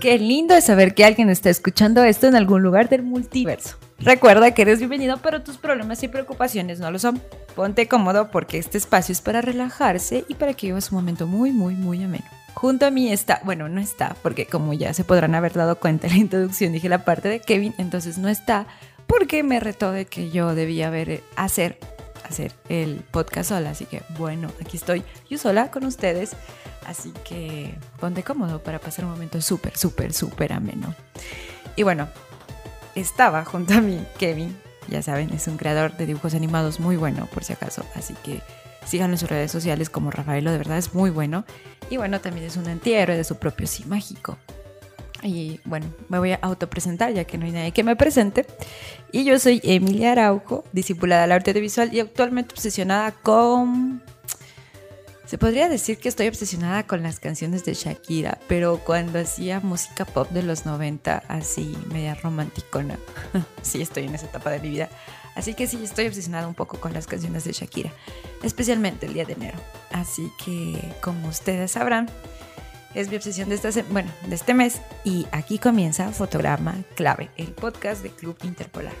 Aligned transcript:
Qué 0.00 0.18
lindo 0.18 0.54
es 0.54 0.64
saber 0.64 0.94
que 0.94 1.04
alguien 1.04 1.28
está 1.28 1.50
escuchando 1.50 2.02
esto 2.02 2.26
en 2.26 2.34
algún 2.34 2.62
lugar 2.62 2.88
del 2.88 3.02
multiverso. 3.02 3.76
Recuerda 3.98 4.52
que 4.52 4.62
eres 4.62 4.78
bienvenido, 4.78 5.18
pero 5.18 5.42
tus 5.42 5.58
problemas 5.58 6.02
y 6.02 6.08
preocupaciones 6.08 6.80
no 6.80 6.90
lo 6.90 6.98
son. 6.98 7.20
Ponte 7.54 7.86
cómodo 7.86 8.30
porque 8.30 8.56
este 8.56 8.78
espacio 8.78 9.12
es 9.12 9.20
para 9.20 9.42
relajarse 9.42 10.24
y 10.26 10.36
para 10.36 10.54
que 10.54 10.68
vivas 10.68 10.90
un 10.90 10.96
momento 10.96 11.26
muy, 11.26 11.52
muy, 11.52 11.74
muy 11.74 12.02
ameno. 12.02 12.24
Junto 12.54 12.86
a 12.86 12.90
mí 12.90 13.12
está, 13.12 13.42
bueno, 13.44 13.68
no 13.68 13.78
está, 13.78 14.16
porque 14.22 14.46
como 14.46 14.72
ya 14.72 14.94
se 14.94 15.04
podrán 15.04 15.34
haber 15.34 15.52
dado 15.52 15.78
cuenta 15.78 16.06
en 16.06 16.14
la 16.14 16.18
introducción, 16.20 16.72
dije 16.72 16.88
la 16.88 17.04
parte 17.04 17.28
de 17.28 17.40
Kevin, 17.40 17.74
entonces 17.76 18.16
no 18.16 18.30
está, 18.30 18.66
porque 19.06 19.42
me 19.42 19.60
retó 19.60 19.92
de 19.92 20.06
que 20.06 20.30
yo 20.30 20.54
debía 20.54 20.86
haber, 20.86 21.22
hacer, 21.36 21.78
hacer 22.26 22.54
el 22.70 23.02
podcast 23.10 23.50
sola. 23.50 23.68
Así 23.70 23.84
que 23.84 24.00
bueno, 24.16 24.50
aquí 24.62 24.78
estoy 24.78 25.02
yo 25.28 25.36
sola 25.36 25.70
con 25.70 25.84
ustedes. 25.84 26.36
Así 26.90 27.12
que 27.22 27.72
ponte 28.00 28.24
cómodo 28.24 28.60
para 28.64 28.80
pasar 28.80 29.04
un 29.04 29.12
momento 29.12 29.40
súper, 29.40 29.76
súper, 29.76 30.12
súper 30.12 30.52
ameno. 30.52 30.92
Y 31.76 31.84
bueno, 31.84 32.08
estaba 32.96 33.44
junto 33.44 33.74
a 33.74 33.80
mí 33.80 34.04
Kevin, 34.18 34.58
ya 34.88 35.00
saben, 35.00 35.30
es 35.30 35.46
un 35.46 35.56
creador 35.56 35.96
de 35.96 36.06
dibujos 36.06 36.34
animados 36.34 36.80
muy 36.80 36.96
bueno, 36.96 37.26
por 37.26 37.44
si 37.44 37.52
acaso. 37.52 37.84
Así 37.94 38.14
que 38.24 38.40
síganlo 38.84 39.14
en 39.14 39.18
sus 39.18 39.30
redes 39.30 39.52
sociales 39.52 39.88
como 39.88 40.10
Rafaelo, 40.10 40.50
de 40.50 40.58
verdad 40.58 40.78
es 40.78 40.92
muy 40.92 41.10
bueno. 41.10 41.44
Y 41.90 41.96
bueno, 41.96 42.20
también 42.20 42.44
es 42.44 42.56
un 42.56 42.66
antihéroe 42.66 43.16
de 43.16 43.22
su 43.22 43.36
propio 43.36 43.68
sí 43.68 43.84
mágico. 43.84 44.36
Y 45.22 45.60
bueno, 45.64 45.86
me 46.08 46.18
voy 46.18 46.32
a 46.32 46.40
autopresentar 46.42 47.12
ya 47.12 47.22
que 47.22 47.38
no 47.38 47.46
hay 47.46 47.52
nadie 47.52 47.70
que 47.70 47.84
me 47.84 47.94
presente. 47.94 48.46
Y 49.12 49.22
yo 49.22 49.38
soy 49.38 49.60
Emilia 49.62 50.10
Araujo, 50.10 50.64
discipulada 50.72 51.22
del 51.22 51.30
arte 51.30 51.52
visual 51.52 51.94
y 51.94 52.00
actualmente 52.00 52.52
obsesionada 52.52 53.12
con 53.12 54.02
se 55.30 55.38
podría 55.38 55.68
decir 55.68 55.98
que 55.98 56.08
estoy 56.08 56.26
obsesionada 56.26 56.88
con 56.88 57.04
las 57.04 57.20
canciones 57.20 57.64
de 57.64 57.74
Shakira, 57.74 58.40
pero 58.48 58.78
cuando 58.78 59.20
hacía 59.20 59.60
música 59.60 60.04
pop 60.04 60.28
de 60.30 60.42
los 60.42 60.66
90, 60.66 61.22
así 61.28 61.78
media 61.92 62.16
romanticona. 62.16 62.98
sí, 63.62 63.80
estoy 63.80 64.06
en 64.06 64.16
esa 64.16 64.26
etapa 64.26 64.50
de 64.50 64.58
mi 64.58 64.70
vida. 64.70 64.88
Así 65.36 65.54
que 65.54 65.68
sí, 65.68 65.78
estoy 65.84 66.08
obsesionada 66.08 66.48
un 66.48 66.56
poco 66.56 66.80
con 66.80 66.92
las 66.92 67.06
canciones 67.06 67.44
de 67.44 67.52
Shakira, 67.52 67.92
especialmente 68.42 69.06
el 69.06 69.14
día 69.14 69.24
de 69.24 69.34
enero. 69.34 69.60
Así 69.92 70.32
que, 70.44 70.92
como 71.00 71.28
ustedes 71.28 71.70
sabrán, 71.70 72.10
es 72.96 73.08
mi 73.08 73.14
obsesión 73.14 73.48
de, 73.48 73.54
esta 73.54 73.70
bueno, 73.88 74.10
de 74.26 74.34
este 74.34 74.52
mes 74.52 74.80
y 75.04 75.28
aquí 75.30 75.60
comienza 75.60 76.10
Fotograma 76.10 76.74
Clave, 76.96 77.30
el 77.36 77.52
podcast 77.52 78.02
de 78.02 78.10
Club 78.10 78.36
Interpolar. 78.42 78.94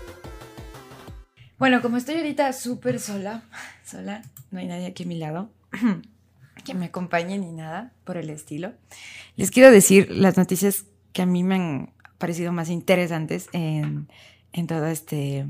Bueno, 1.58 1.82
como 1.82 1.96
estoy 1.96 2.18
ahorita 2.18 2.52
súper 2.52 3.00
sola, 3.00 3.42
sola, 3.84 4.22
no 4.52 4.60
hay 4.60 4.68
nadie 4.68 4.86
aquí 4.86 5.02
a 5.02 5.06
mi 5.06 5.18
lado. 5.18 5.50
que 6.62 6.74
me 6.74 6.86
acompañe 6.86 7.38
ni 7.38 7.52
nada 7.52 7.92
por 8.04 8.16
el 8.16 8.30
estilo. 8.30 8.72
Les 9.36 9.50
quiero 9.50 9.70
decir 9.70 10.10
las 10.10 10.36
noticias 10.36 10.86
que 11.12 11.22
a 11.22 11.26
mí 11.26 11.42
me 11.42 11.54
han 11.56 11.92
parecido 12.18 12.52
más 12.52 12.68
interesantes 12.68 13.48
en, 13.52 14.08
en 14.52 14.66
todo 14.66 14.86
este 14.86 15.46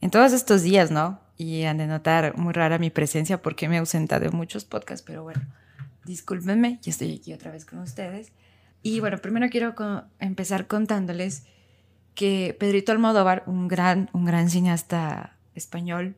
en 0.00 0.10
todos 0.10 0.32
estos 0.32 0.62
días, 0.62 0.90
¿no? 0.90 1.20
Y 1.36 1.64
han 1.64 1.78
de 1.78 1.86
notar 1.86 2.36
muy 2.36 2.52
rara 2.52 2.78
mi 2.78 2.90
presencia 2.90 3.42
porque 3.42 3.68
me 3.68 3.76
he 3.76 3.78
ausentado 3.78 4.22
de 4.24 4.30
muchos 4.30 4.64
podcasts, 4.64 5.04
pero 5.04 5.22
bueno, 5.22 5.42
discúlpenme, 6.04 6.78
ya 6.82 6.90
estoy 6.90 7.16
aquí 7.16 7.32
otra 7.32 7.50
vez 7.50 7.64
con 7.64 7.78
ustedes. 7.80 8.32
Y 8.82 9.00
bueno, 9.00 9.18
primero 9.18 9.48
quiero 9.50 9.74
empezar 10.20 10.66
contándoles 10.66 11.44
que 12.14 12.56
Pedrito 12.58 12.92
Almodóvar, 12.92 13.42
un 13.46 13.68
gran, 13.68 14.08
un 14.12 14.24
gran 14.24 14.48
cineasta 14.48 15.36
español, 15.54 16.16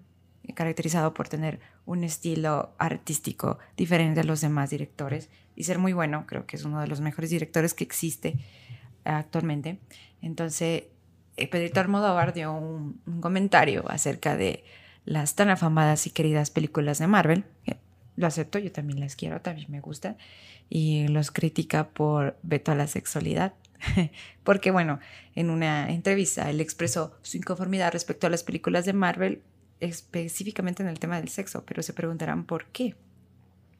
caracterizado 0.54 1.14
por 1.14 1.28
tener 1.28 1.60
un 1.88 2.04
estilo 2.04 2.74
artístico 2.76 3.58
diferente 3.74 4.20
a 4.20 4.24
los 4.24 4.42
demás 4.42 4.68
directores 4.68 5.30
y 5.56 5.64
ser 5.64 5.78
muy 5.78 5.94
bueno, 5.94 6.26
creo 6.26 6.44
que 6.44 6.56
es 6.56 6.64
uno 6.64 6.82
de 6.82 6.86
los 6.86 7.00
mejores 7.00 7.30
directores 7.30 7.72
que 7.72 7.82
existe 7.82 8.36
actualmente. 9.04 9.78
Entonces, 10.20 10.84
eh, 11.38 11.48
Pedrito 11.48 11.80
Almodóvar 11.80 12.34
dio 12.34 12.52
un, 12.52 13.00
comentario 13.22 13.84
acerca 13.88 14.36
de 14.36 14.64
las 15.06 15.34
tan 15.34 15.48
afamadas 15.48 16.06
y 16.06 16.10
queridas 16.10 16.50
películas 16.50 16.98
de 16.98 17.06
Marvel. 17.06 17.46
Lo 18.16 18.26
acepto, 18.26 18.58
yo 18.58 18.70
también 18.70 19.00
las 19.00 19.16
quiero, 19.16 19.40
también 19.40 19.70
me 19.70 19.80
gustan. 19.80 20.18
Y 20.68 21.08
los 21.08 21.30
critica 21.30 21.88
por 21.88 22.36
veto 22.42 22.70
a 22.70 22.74
la 22.74 22.86
sexualidad. 22.86 23.54
Porque, 24.44 24.70
bueno, 24.70 25.00
en 25.34 25.48
una 25.48 25.90
entrevista 25.90 26.50
él 26.50 26.60
expresó 26.60 27.16
su 27.22 27.38
inconformidad 27.38 27.92
respecto 27.92 28.26
a 28.26 28.30
las 28.30 28.44
películas 28.44 28.84
de 28.84 28.92
Marvel 28.92 29.42
específicamente 29.80 30.82
en 30.82 30.88
el 30.88 30.98
tema 30.98 31.18
del 31.18 31.28
sexo, 31.28 31.64
pero 31.64 31.82
se 31.82 31.92
preguntarán 31.92 32.44
por 32.44 32.66
qué. 32.66 32.96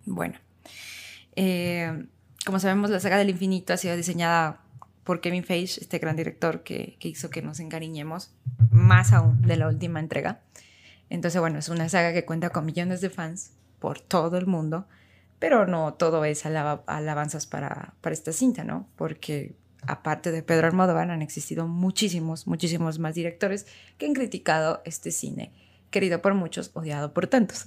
Bueno, 0.05 0.39
eh, 1.37 2.07
como 2.45 2.59
sabemos, 2.59 2.91
la 2.91 3.01
saga 3.01 3.19
del 3.19 3.31
infinito 3.31 3.73
ha 3.73 3.77
sido 3.77 3.97
diseñada 3.97 4.63
por 5.05 5.21
Kevin 5.21 5.45
Feige, 5.45 5.81
este 5.81 5.99
gran 5.99 6.17
director 6.17 6.63
que, 6.63 6.99
hizo 7.01 7.31
que 7.31 7.43
nos 7.43 7.61
encariñemos 7.61 8.31
más 8.71 9.13
aún 9.13 9.43
de 9.43 9.57
la 9.57 9.69
última 9.69 10.01
entrega. 10.01 10.43
Entonces, 11.11 11.41
bueno, 11.41 11.59
es 11.59 11.69
una 11.69 11.89
saga 11.89 12.13
que 12.13 12.25
cuenta 12.25 12.51
con 12.51 12.67
millones 12.67 13.01
de 13.01 13.11
fans 13.11 13.53
por 13.79 14.01
todo 14.01 14.37
el 14.37 14.47
mundo, 14.47 14.87
pero 15.39 15.67
no 15.67 15.95
todo 15.95 16.25
es 16.25 16.45
alabanzas 16.45 17.47
para, 17.47 17.95
para 18.01 18.13
esta 18.13 18.33
cinta, 18.33 18.65
¿no? 18.65 18.89
Porque 18.97 19.57
aparte 19.87 20.31
de 20.31 20.43
Pedro 20.43 20.67
Almodóvar 20.67 21.11
han 21.11 21.23
existido 21.23 21.67
muchísimos, 21.67 22.47
muchísimos 22.47 22.99
más 22.99 23.15
directores 23.15 23.67
que 23.97 24.07
han 24.07 24.13
criticado 24.13 24.83
este 24.85 25.11
cine 25.11 25.53
querido 25.91 26.21
por 26.23 26.35
muchos, 26.35 26.71
odiado 26.75 27.13
por 27.13 27.27
tantos. 27.27 27.65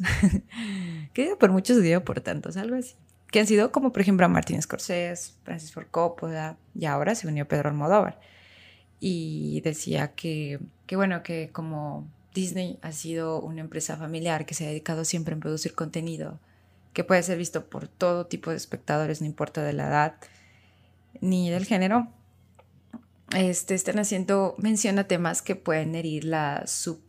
querido 1.14 1.38
por 1.38 1.52
muchos, 1.52 1.78
odiado 1.78 2.04
por 2.04 2.22
tantos, 2.22 2.58
algo 2.58 2.76
así. 2.76 2.96
Que 3.32 3.40
han 3.40 3.48
sido 3.48 3.72
como, 3.72 3.92
por 3.92 4.02
ejemplo, 4.02 4.28
Martín 4.30 4.62
Scorsese, 4.62 5.34
Francis 5.44 5.72
Ford 5.72 5.88
Coppola, 5.90 6.58
y 6.76 6.86
ahora 6.86 7.16
se 7.16 7.28
unió 7.28 7.48
Pedro 7.48 7.70
Almodóvar. 7.70 8.20
Y 9.00 9.62
decía 9.62 10.14
que, 10.14 10.60
que, 10.86 10.96
bueno, 10.96 11.24
que 11.24 11.50
como 11.52 12.08
Disney 12.34 12.78
ha 12.82 12.92
sido 12.92 13.42
una 13.42 13.62
empresa 13.62 13.98
familiar 13.98 14.46
que 14.46 14.54
se 14.54 14.66
ha 14.66 14.68
dedicado 14.68 15.06
siempre 15.06 15.36
a 15.36 15.40
producir 15.40 15.74
contenido 15.74 16.40
que 16.94 17.04
puede 17.04 17.24
ser 17.24 17.38
visto 17.38 17.66
por 17.68 17.88
todo 17.88 18.26
tipo 18.26 18.50
de 18.50 18.58
espectadores, 18.58 19.22
no 19.22 19.28
importa 19.28 19.64
de 19.64 19.74
la 19.74 19.88
edad 19.88 20.16
ni 21.22 21.50
del 21.50 21.66
género, 21.66 22.08
este, 23.36 23.76
están 23.76 24.00
haciendo 24.00 24.56
mención 24.58 25.00
a 25.00 25.08
temas 25.08 25.42
que 25.42 25.56
pueden 25.56 25.96
herir 25.96 26.26
la 26.26 26.68
sub 26.68 27.02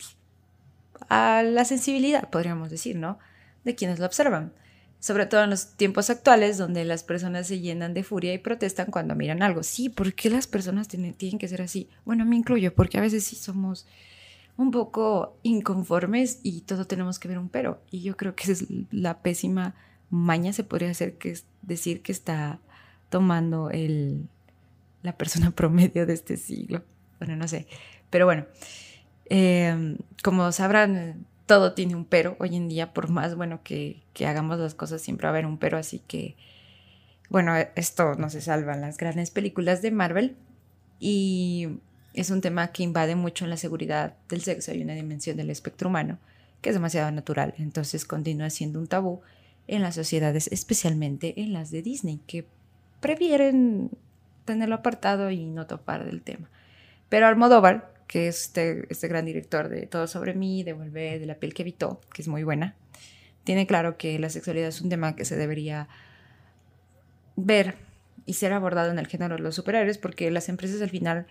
a 1.08 1.42
la 1.42 1.64
sensibilidad, 1.64 2.28
podríamos 2.30 2.70
decir, 2.70 2.96
¿no? 2.96 3.18
De 3.64 3.74
quienes 3.74 3.98
lo 3.98 4.06
observan. 4.06 4.52
Sobre 4.98 5.26
todo 5.26 5.42
en 5.42 5.50
los 5.50 5.76
tiempos 5.76 6.10
actuales, 6.10 6.58
donde 6.58 6.84
las 6.84 7.02
personas 7.02 7.48
se 7.48 7.60
llenan 7.60 7.92
de 7.92 8.04
furia 8.04 8.32
y 8.34 8.38
protestan 8.38 8.86
cuando 8.90 9.16
miran 9.16 9.42
algo. 9.42 9.64
Sí, 9.64 9.88
¿por 9.88 10.14
qué 10.14 10.30
las 10.30 10.46
personas 10.46 10.86
tienen, 10.86 11.14
que 11.14 11.48
ser 11.48 11.62
así? 11.62 11.88
Bueno, 12.04 12.24
me 12.24 12.36
incluyo, 12.36 12.72
porque 12.72 12.98
a 12.98 13.00
veces 13.00 13.24
sí 13.24 13.34
somos 13.34 13.86
un 14.56 14.70
poco 14.70 15.36
inconformes 15.42 16.38
y 16.44 16.60
todo 16.60 16.86
tenemos 16.86 17.19
que 17.19 17.26
ver 17.26 17.38
un 17.38 17.48
pero. 17.48 17.82
Y 17.90 18.02
yo 18.02 18.16
creo 18.16 18.36
que 18.36 18.44
esa 18.44 18.52
es 18.52 18.66
la 18.92 19.22
pésima 19.22 19.74
maña, 20.08 20.52
se 20.52 20.62
podría 20.62 20.90
hacer, 20.90 21.19
que 21.19 21.32
es 21.32 21.46
decir 21.62 22.02
que 22.02 22.12
está 22.12 22.60
tomando 23.08 23.70
el, 23.70 24.28
la 25.02 25.16
persona 25.16 25.50
promedio 25.56 26.06
de 26.06 26.14
este 26.14 26.36
siglo. 26.36 26.84
Bueno, 27.19 27.34
no 27.36 27.48
sé. 27.48 27.66
Pero 28.10 28.26
bueno, 28.26 28.46
Em, 29.27 29.99
como 30.22 30.53
sabrán, 30.53 31.27
todo 31.47 31.72
tiene 31.72 31.94
un 31.97 32.05
pero 32.05 32.37
hoy 32.38 32.56
en 32.56 32.69
día, 32.69 32.93
por 32.93 33.09
más 33.09 33.34
bueno 33.34 33.60
que, 33.62 34.03
hagamos 34.27 34.59
las 34.59 34.75
cosas, 34.75 35.03
siempre 35.03 35.27
va 35.27 35.31
a 35.31 35.33
haber 35.33 35.47
un 35.47 35.59
pero, 35.59 35.78
así 35.78 36.00
que, 36.06 36.37
bueno, 37.28 37.55
esto 37.77 38.15
no 38.15 38.31
se 38.31 38.41
salva 38.41 38.75
en 38.75 38.81
las 38.81 38.97
grandes 38.97 39.31
películas 39.31 39.82
de 39.82 39.91
Marvel 39.91 40.37
y 41.00 41.81
es 42.15 42.31
un 42.31 42.41
tema 42.41 42.69
que 42.69 42.82
invade 42.82 43.16
mucho 43.16 43.44
en 43.44 43.50
la 43.50 43.56
seguridad 43.56 44.15
del 44.28 44.43
sexo, 44.43 44.71
hay 44.72 44.82
una 44.82 44.94
dimensión 44.94 45.37
del 45.37 45.50
espectro 45.50 45.88
humano 45.88 46.19
que 46.61 46.70
es 46.70 46.75
demasiado 46.76 47.11
natural, 47.11 47.55
entonces 47.58 48.05
continúa 48.05 48.49
siendo 48.50 48.79
un 48.79 48.87
tabú 48.87 49.20
en 49.67 49.82
las 49.82 49.94
sociedades, 49.94 50.49
especialmente 50.49 51.41
en 51.41 51.52
las 51.52 51.70
de 51.70 51.82
Disney, 51.82 52.20
que 52.26 52.46
prefieren 53.00 53.91
tenerlo 54.44 54.76
apartado 54.76 55.31
y 55.31 55.44
no 55.44 55.67
topar 55.67 56.05
del 56.05 56.23
tema. 56.23 56.49
Pero 57.08 57.26
Almodóvar, 57.26 57.92
que 58.12 58.29
es 58.29 58.43
este, 58.43 58.85
este 58.91 59.09
gran 59.09 59.25
director 59.25 59.70
de 59.70 59.87
Todo 59.87 60.06
sobre 60.06 60.35
mí, 60.35 60.62
de 60.64 60.75
Volver, 60.75 61.19
de 61.19 61.25
La 61.25 61.37
piel 61.37 61.55
que 61.55 61.62
evitó, 61.62 61.99
que 62.12 62.20
es 62.20 62.29
muy 62.29 62.44
buena, 62.44 62.76
tiene 63.43 63.67
claro 63.67 63.97
que 63.97 64.19
la 64.19 64.29
sexualidad 64.29 64.69
es 64.69 64.82
un 64.82 64.91
tema 64.91 65.17
que 65.17 65.25
se 65.25 65.35
debería 65.35 65.88
ver 67.37 67.76
y 68.26 68.35
ser 68.35 68.53
abordado 68.53 68.91
en 68.91 68.99
el 68.99 69.06
género 69.06 69.37
de 69.37 69.43
los 69.43 69.55
superhéroes, 69.55 69.97
porque 69.97 70.31
las 70.31 70.50
empresas 70.50 70.82
al 70.82 70.91
final 70.91 71.26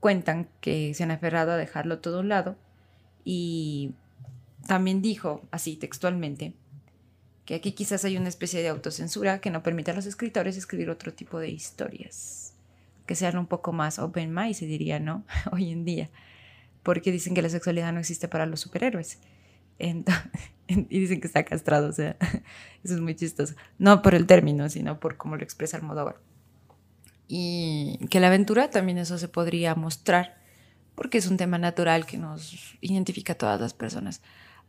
cuentan 0.00 0.48
que 0.60 0.94
se 0.94 1.04
han 1.04 1.12
aferrado 1.12 1.52
a 1.52 1.56
dejarlo 1.56 2.00
todo 2.00 2.16
a 2.16 2.20
un 2.22 2.28
lado 2.28 2.56
y 3.24 3.94
también 4.66 5.02
dijo, 5.02 5.46
así 5.52 5.76
textualmente, 5.76 6.54
que 7.44 7.54
aquí 7.54 7.70
quizás 7.70 8.04
hay 8.04 8.16
una 8.16 8.28
especie 8.28 8.62
de 8.62 8.68
autocensura 8.68 9.40
que 9.40 9.50
no 9.50 9.62
permite 9.62 9.92
a 9.92 9.94
los 9.94 10.06
escritores 10.06 10.56
escribir 10.56 10.90
otro 10.90 11.14
tipo 11.14 11.38
de 11.38 11.50
historias 11.50 12.55
que 13.06 13.14
sean 13.14 13.38
un 13.38 13.46
poco 13.46 13.72
más 13.72 13.98
open 13.98 14.34
mind, 14.34 14.54
se 14.54 14.66
diría, 14.66 14.98
¿no? 14.98 15.24
Hoy 15.52 15.70
en 15.70 15.84
día. 15.84 16.10
Porque 16.82 17.10
dicen 17.10 17.34
que 17.34 17.42
la 17.42 17.48
sexualidad 17.48 17.92
no 17.92 18.00
existe 18.00 18.28
para 18.28 18.46
los 18.46 18.60
superhéroes. 18.60 19.18
y 19.78 20.98
dicen 20.98 21.20
que 21.20 21.26
está 21.26 21.44
castrado, 21.44 21.88
o 21.88 21.92
sea, 21.92 22.16
eso 22.84 22.94
es 22.94 23.00
muy 23.00 23.14
chistoso. 23.14 23.54
No 23.78 24.02
por 24.02 24.14
el 24.14 24.26
término, 24.26 24.68
sino 24.68 25.00
por 25.00 25.16
cómo 25.16 25.36
lo 25.36 25.42
expresa 25.42 25.76
Almodóvar. 25.76 26.16
y 27.28 27.98
que 28.10 28.20
la 28.20 28.28
aventura 28.28 28.70
también 28.70 28.98
eso 28.98 29.18
se 29.18 29.28
podría 29.28 29.74
mostrar 29.74 30.36
porque 30.94 31.18
es 31.18 31.28
un 31.28 31.36
tema 31.36 31.58
natural 31.58 32.06
que 32.06 32.16
nos 32.16 32.76
identifica 32.80 33.34
a 33.34 33.38
todas 33.38 33.60
las 33.60 33.74
personas. 33.74 34.22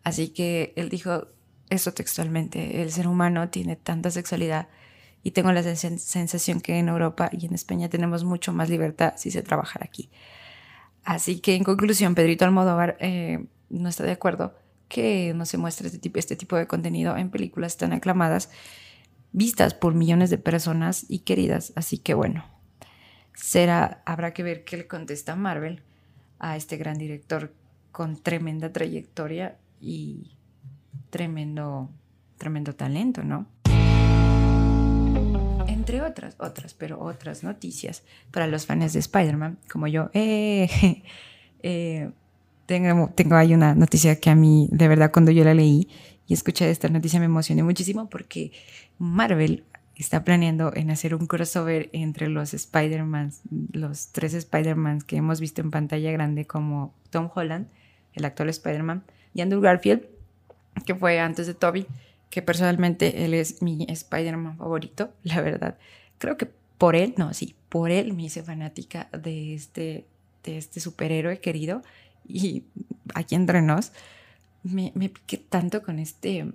Así 0.03 0.29
que 0.29 0.73
él 0.75 0.89
dijo 0.89 1.27
eso 1.69 1.93
textualmente, 1.93 2.81
el 2.81 2.91
ser 2.91 3.07
humano 3.07 3.49
tiene 3.49 3.75
tanta 3.75 4.11
sexualidad 4.11 4.67
y 5.27 5.31
tengo 5.31 5.51
la 5.51 5.61
sensación 5.61 6.61
que 6.61 6.79
en 6.79 6.87
Europa 6.87 7.29
y 7.33 7.47
en 7.47 7.53
España 7.53 7.89
tenemos 7.89 8.23
mucho 8.23 8.53
más 8.53 8.69
libertad 8.69 9.15
si 9.17 9.29
se 9.29 9.43
trabaja 9.43 9.77
aquí. 9.83 10.09
Así 11.03 11.41
que 11.41 11.55
en 11.55 11.65
conclusión, 11.65 12.15
Pedrito 12.15 12.45
Almodóvar 12.45 12.95
eh, 13.01 13.45
no 13.69 13.89
está 13.89 14.05
de 14.05 14.13
acuerdo 14.13 14.55
que 14.87 15.33
no 15.35 15.45
se 15.45 15.57
muestre 15.57 15.87
este 15.87 15.99
tipo, 15.99 16.17
este 16.17 16.37
tipo 16.37 16.55
de 16.55 16.65
contenido 16.65 17.17
en 17.17 17.29
películas 17.29 17.75
tan 17.75 17.91
aclamadas, 17.91 18.51
vistas 19.33 19.73
por 19.73 19.93
millones 19.95 20.29
de 20.29 20.37
personas 20.37 21.05
y 21.09 21.19
queridas. 21.19 21.73
Así 21.75 21.97
que 21.97 22.13
bueno, 22.13 22.45
será, 23.33 24.03
habrá 24.05 24.31
que 24.33 24.43
ver 24.43 24.63
qué 24.63 24.77
le 24.77 24.87
contesta 24.87 25.35
Marvel 25.35 25.83
a 26.39 26.55
este 26.55 26.77
gran 26.77 26.97
director 26.97 27.53
con 27.91 28.15
tremenda 28.15 28.71
trayectoria 28.71 29.57
y 29.81 30.37
tremendo, 31.09 31.89
tremendo 32.37 32.75
talento, 32.75 33.25
¿no? 33.25 33.56
Entre 35.87 36.01
otras, 36.01 36.35
otras, 36.37 36.73
pero 36.73 36.99
otras 36.99 37.45
noticias 37.45 38.03
para 38.31 38.45
los 38.45 38.65
fans 38.65 38.91
de 38.91 38.99
Spider-Man, 38.99 39.57
como 39.71 39.87
yo. 39.87 40.09
Eh, 40.19 41.01
eh, 41.63 42.11
tengo, 42.65 43.09
tengo 43.15 43.35
ahí 43.35 43.53
una 43.53 43.73
noticia 43.73 44.19
que 44.19 44.29
a 44.29 44.35
mí, 44.35 44.67
de 44.69 44.89
verdad, 44.89 45.11
cuando 45.13 45.31
yo 45.31 45.45
la 45.45 45.53
leí 45.53 45.87
y 46.27 46.33
escuché 46.33 46.69
esta 46.69 46.89
noticia 46.89 47.19
me 47.19 47.25
emocioné 47.25 47.63
muchísimo 47.63 48.09
porque 48.09 48.51
Marvel 48.99 49.63
está 49.95 50.25
planeando 50.25 50.73
en 50.75 50.91
hacer 50.91 51.15
un 51.15 51.25
crossover 51.25 51.89
entre 51.93 52.27
los 52.27 52.53
Spider-Man, 52.53 53.31
los 53.71 54.09
tres 54.09 54.33
Spider-Man 54.33 54.99
que 55.01 55.15
hemos 55.15 55.39
visto 55.39 55.61
en 55.61 55.71
pantalla 55.71 56.11
grande 56.11 56.45
como 56.45 56.93
Tom 57.11 57.29
Holland, 57.33 57.67
el 58.13 58.25
actual 58.25 58.49
Spider-Man, 58.49 59.03
y 59.33 59.39
Andrew 59.39 59.61
Garfield, 59.61 60.01
que 60.85 60.95
fue 60.95 61.21
antes 61.21 61.47
de 61.47 61.53
Toby, 61.53 61.87
que 62.29 62.41
personalmente 62.41 63.25
él 63.25 63.33
es 63.33 63.61
mi 63.61 63.85
Spider-Man 63.89 64.57
favorito, 64.57 65.13
la 65.23 65.41
verdad. 65.41 65.77
Creo 66.17 66.37
que 66.37 66.49
por 66.77 66.95
él, 66.95 67.13
no, 67.17 67.33
sí, 67.33 67.55
por 67.69 67.91
él 67.91 68.13
me 68.13 68.23
hice 68.23 68.43
fanática 68.43 69.09
de 69.11 69.53
este, 69.53 70.05
de 70.43 70.57
este 70.57 70.79
superhéroe 70.79 71.39
querido 71.39 71.81
y 72.27 72.63
aquí 73.13 73.35
entre 73.35 73.61
nos 73.61 73.91
me, 74.63 74.91
piqué 74.91 75.37
tanto 75.37 75.81
con 75.81 75.99
este 75.99 76.51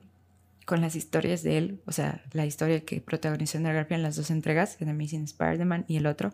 con 0.65 0.81
las 0.81 0.95
historias 0.95 1.43
de 1.43 1.59
él, 1.59 1.81
o 1.87 1.93
sea, 1.93 2.23
la 2.33 2.47
historia 2.47 2.85
que 2.85 3.01
protagonizó 3.01 3.59
Andrew 3.59 3.75
Garfield 3.75 3.99
en 3.99 4.03
las 4.05 4.15
dos 4.15 4.31
entregas, 4.31 4.77
The 4.77 4.89
Amazing 4.89 5.25
Spider-Man 5.25 5.85
y 5.89 5.97
el 5.97 6.07
otro, 6.07 6.33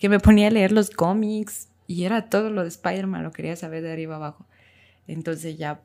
que 0.00 0.08
me 0.08 0.18
ponía 0.18 0.48
a 0.48 0.50
leer 0.50 0.72
los 0.72 0.90
cómics 0.90 1.68
y 1.86 2.04
era 2.04 2.28
todo 2.28 2.50
lo 2.50 2.62
de 2.62 2.68
Spider-Man, 2.68 3.22
lo 3.22 3.30
quería 3.30 3.54
saber 3.54 3.84
de 3.84 3.92
arriba 3.92 4.16
abajo. 4.16 4.44
Entonces 5.06 5.56
ya, 5.56 5.82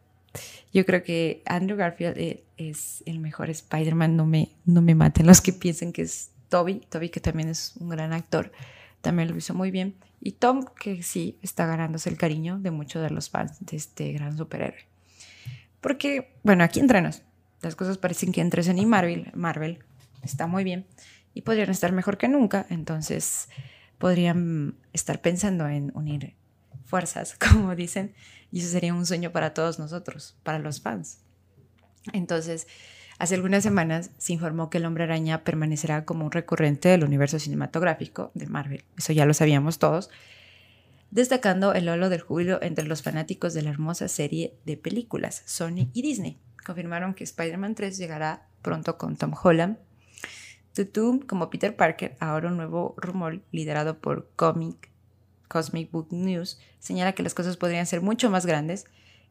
yo 0.74 0.86
creo 0.86 1.04
que 1.04 1.44
Andrew 1.46 1.78
Garfield 1.78 2.18
eh, 2.18 2.44
es 2.58 3.04
el 3.06 3.20
mejor 3.20 3.50
Spider-Man, 3.50 4.16
no 4.16 4.26
me, 4.26 4.50
no 4.66 4.82
me 4.82 4.96
maten 4.96 5.26
los 5.28 5.42
que 5.42 5.54
piensen 5.54 5.94
que 5.94 6.04
es 6.04 6.32
Toby, 6.50 6.82
Toby 6.90 7.10
que 7.10 7.20
también 7.20 7.50
es 7.50 7.74
un 7.78 7.90
gran 7.90 8.14
actor, 8.14 8.52
también 9.02 9.30
lo 9.30 9.38
hizo 9.38 9.54
muy 9.54 9.72
bien, 9.72 9.96
y 10.22 10.34
Tom 10.34 10.66
que 10.80 11.04
sí 11.04 11.38
está 11.42 11.66
ganándose 11.66 12.10
el 12.10 12.18
cariño 12.18 12.60
de 12.60 12.72
muchos 12.72 13.02
de 13.02 13.10
los 13.10 13.30
fans 13.30 13.58
de 13.60 13.78
este 13.78 14.12
gran 14.14 14.38
superhéroe. 14.38 14.86
Porque, 15.82 16.36
bueno, 16.44 16.64
aquí 16.64 16.80
entrenos 16.80 17.22
las 17.62 17.76
cosas 17.76 17.98
parecen 17.98 18.32
que 18.32 18.42
entre 18.42 18.64
Sony 18.64 18.82
y 18.82 18.86
Marvel, 18.86 19.32
Marvel 19.34 19.80
está 20.24 20.48
muy 20.48 20.64
bien 20.64 20.86
y 21.34 21.42
podrían 21.42 21.70
estar 21.70 21.92
mejor 21.92 22.18
que 22.18 22.28
nunca, 22.28 22.66
entonces 22.70 23.50
podrían 23.98 24.76
estar 24.94 25.22
pensando 25.22 25.68
en 25.68 25.92
unir 25.96 26.36
fuerzas, 26.86 27.36
como 27.52 27.76
dicen, 27.76 28.14
y 28.52 28.60
eso 28.60 28.70
sería 28.70 28.94
un 28.94 29.06
sueño 29.06 29.32
para 29.32 29.54
todos 29.54 29.80
nosotros, 29.80 30.38
para 30.44 30.60
los 30.60 30.82
fans. 30.82 31.20
Entonces, 32.14 32.68
hace 33.20 33.36
algunas 33.36 33.64
semanas 33.64 34.12
se 34.18 34.34
informó 34.34 34.70
que 34.70 34.78
el 34.78 34.86
hombre 34.86 35.04
araña 35.04 35.44
permanecerá 35.44 36.06
como 36.06 36.26
un 36.26 36.32
recurrente 36.32 36.90
del 36.90 37.04
universo 37.04 37.40
cinematográfico 37.40 38.32
de 38.34 38.48
Marvel, 38.48 38.86
eso 38.98 39.14
ya 39.14 39.26
lo 39.26 39.34
sabíamos 39.34 39.80
todos, 39.80 40.10
destacando 41.12 41.74
el 41.74 41.90
holo 41.90 42.10
del 42.10 42.22
júbilo 42.22 42.62
entre 42.62 42.86
los 42.86 43.02
fanáticos 43.02 43.54
de 43.54 43.62
la 43.62 43.70
hermosa 43.70 44.08
serie 44.08 44.58
de 44.66 44.78
películas 44.78 45.44
Sony 45.46 45.90
y 45.94 46.02
Disney 46.02 46.40
confirmaron 46.66 47.14
que 47.14 47.24
Spider-Man 47.24 47.76
3 47.76 47.98
llegará 47.98 48.50
pronto 48.62 48.98
con 48.98 49.16
Tom 49.16 49.34
Holland. 49.42 49.78
Tutu 50.74 51.22
como 51.26 51.50
Peter 51.50 51.74
Parker, 51.74 52.18
ahora 52.20 52.50
un 52.50 52.58
nuevo 52.58 52.96
rumor 52.98 53.42
liderado 53.52 54.00
por 54.00 54.30
Comic, 54.36 54.90
Cosmic 55.56 55.90
Book 55.90 56.10
News, 56.12 56.60
señala 56.80 57.14
que 57.14 57.24
las 57.24 57.34
cosas 57.34 57.56
podrían 57.56 57.86
ser 57.86 58.02
mucho 58.02 58.30
más 58.30 58.46
grandes 58.46 58.88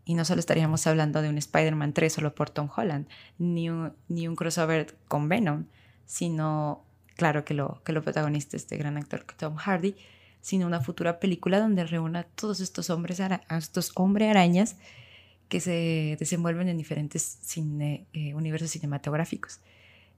y 0.06 0.14
no 0.14 0.24
solo 0.24 0.40
estaríamos 0.40 0.86
hablando 0.86 1.20
de 1.20 1.28
un 1.28 1.36
Spider-Man 1.36 1.92
3 1.92 2.10
solo 2.10 2.34
por 2.34 2.48
Tom 2.48 2.70
Holland, 2.74 3.06
ni 3.36 3.68
un, 3.68 3.92
ni 4.08 4.26
un 4.26 4.34
crossover 4.34 4.96
con 5.06 5.28
Venom, 5.28 5.66
sino, 6.06 6.82
claro 7.16 7.44
que 7.44 7.52
lo, 7.52 7.82
que 7.84 7.92
lo 7.92 8.02
protagonista 8.02 8.56
este 8.56 8.78
gran 8.78 8.96
actor 8.96 9.26
Tom 9.36 9.56
Hardy, 9.56 9.96
sino 10.40 10.66
una 10.66 10.80
futura 10.80 11.20
película 11.20 11.60
donde 11.60 11.84
reúna 11.84 12.20
a 12.20 12.24
todos 12.24 12.60
estos 12.60 12.88
hombres, 12.88 13.20
a 13.20 13.42
estos 13.58 13.92
hombre 13.94 14.30
arañas 14.30 14.76
que 15.50 15.60
se 15.60 16.16
desenvuelven 16.18 16.70
en 16.70 16.78
diferentes 16.78 17.38
eh, 17.58 18.34
universos 18.34 18.70
cinematográficos. 18.70 19.60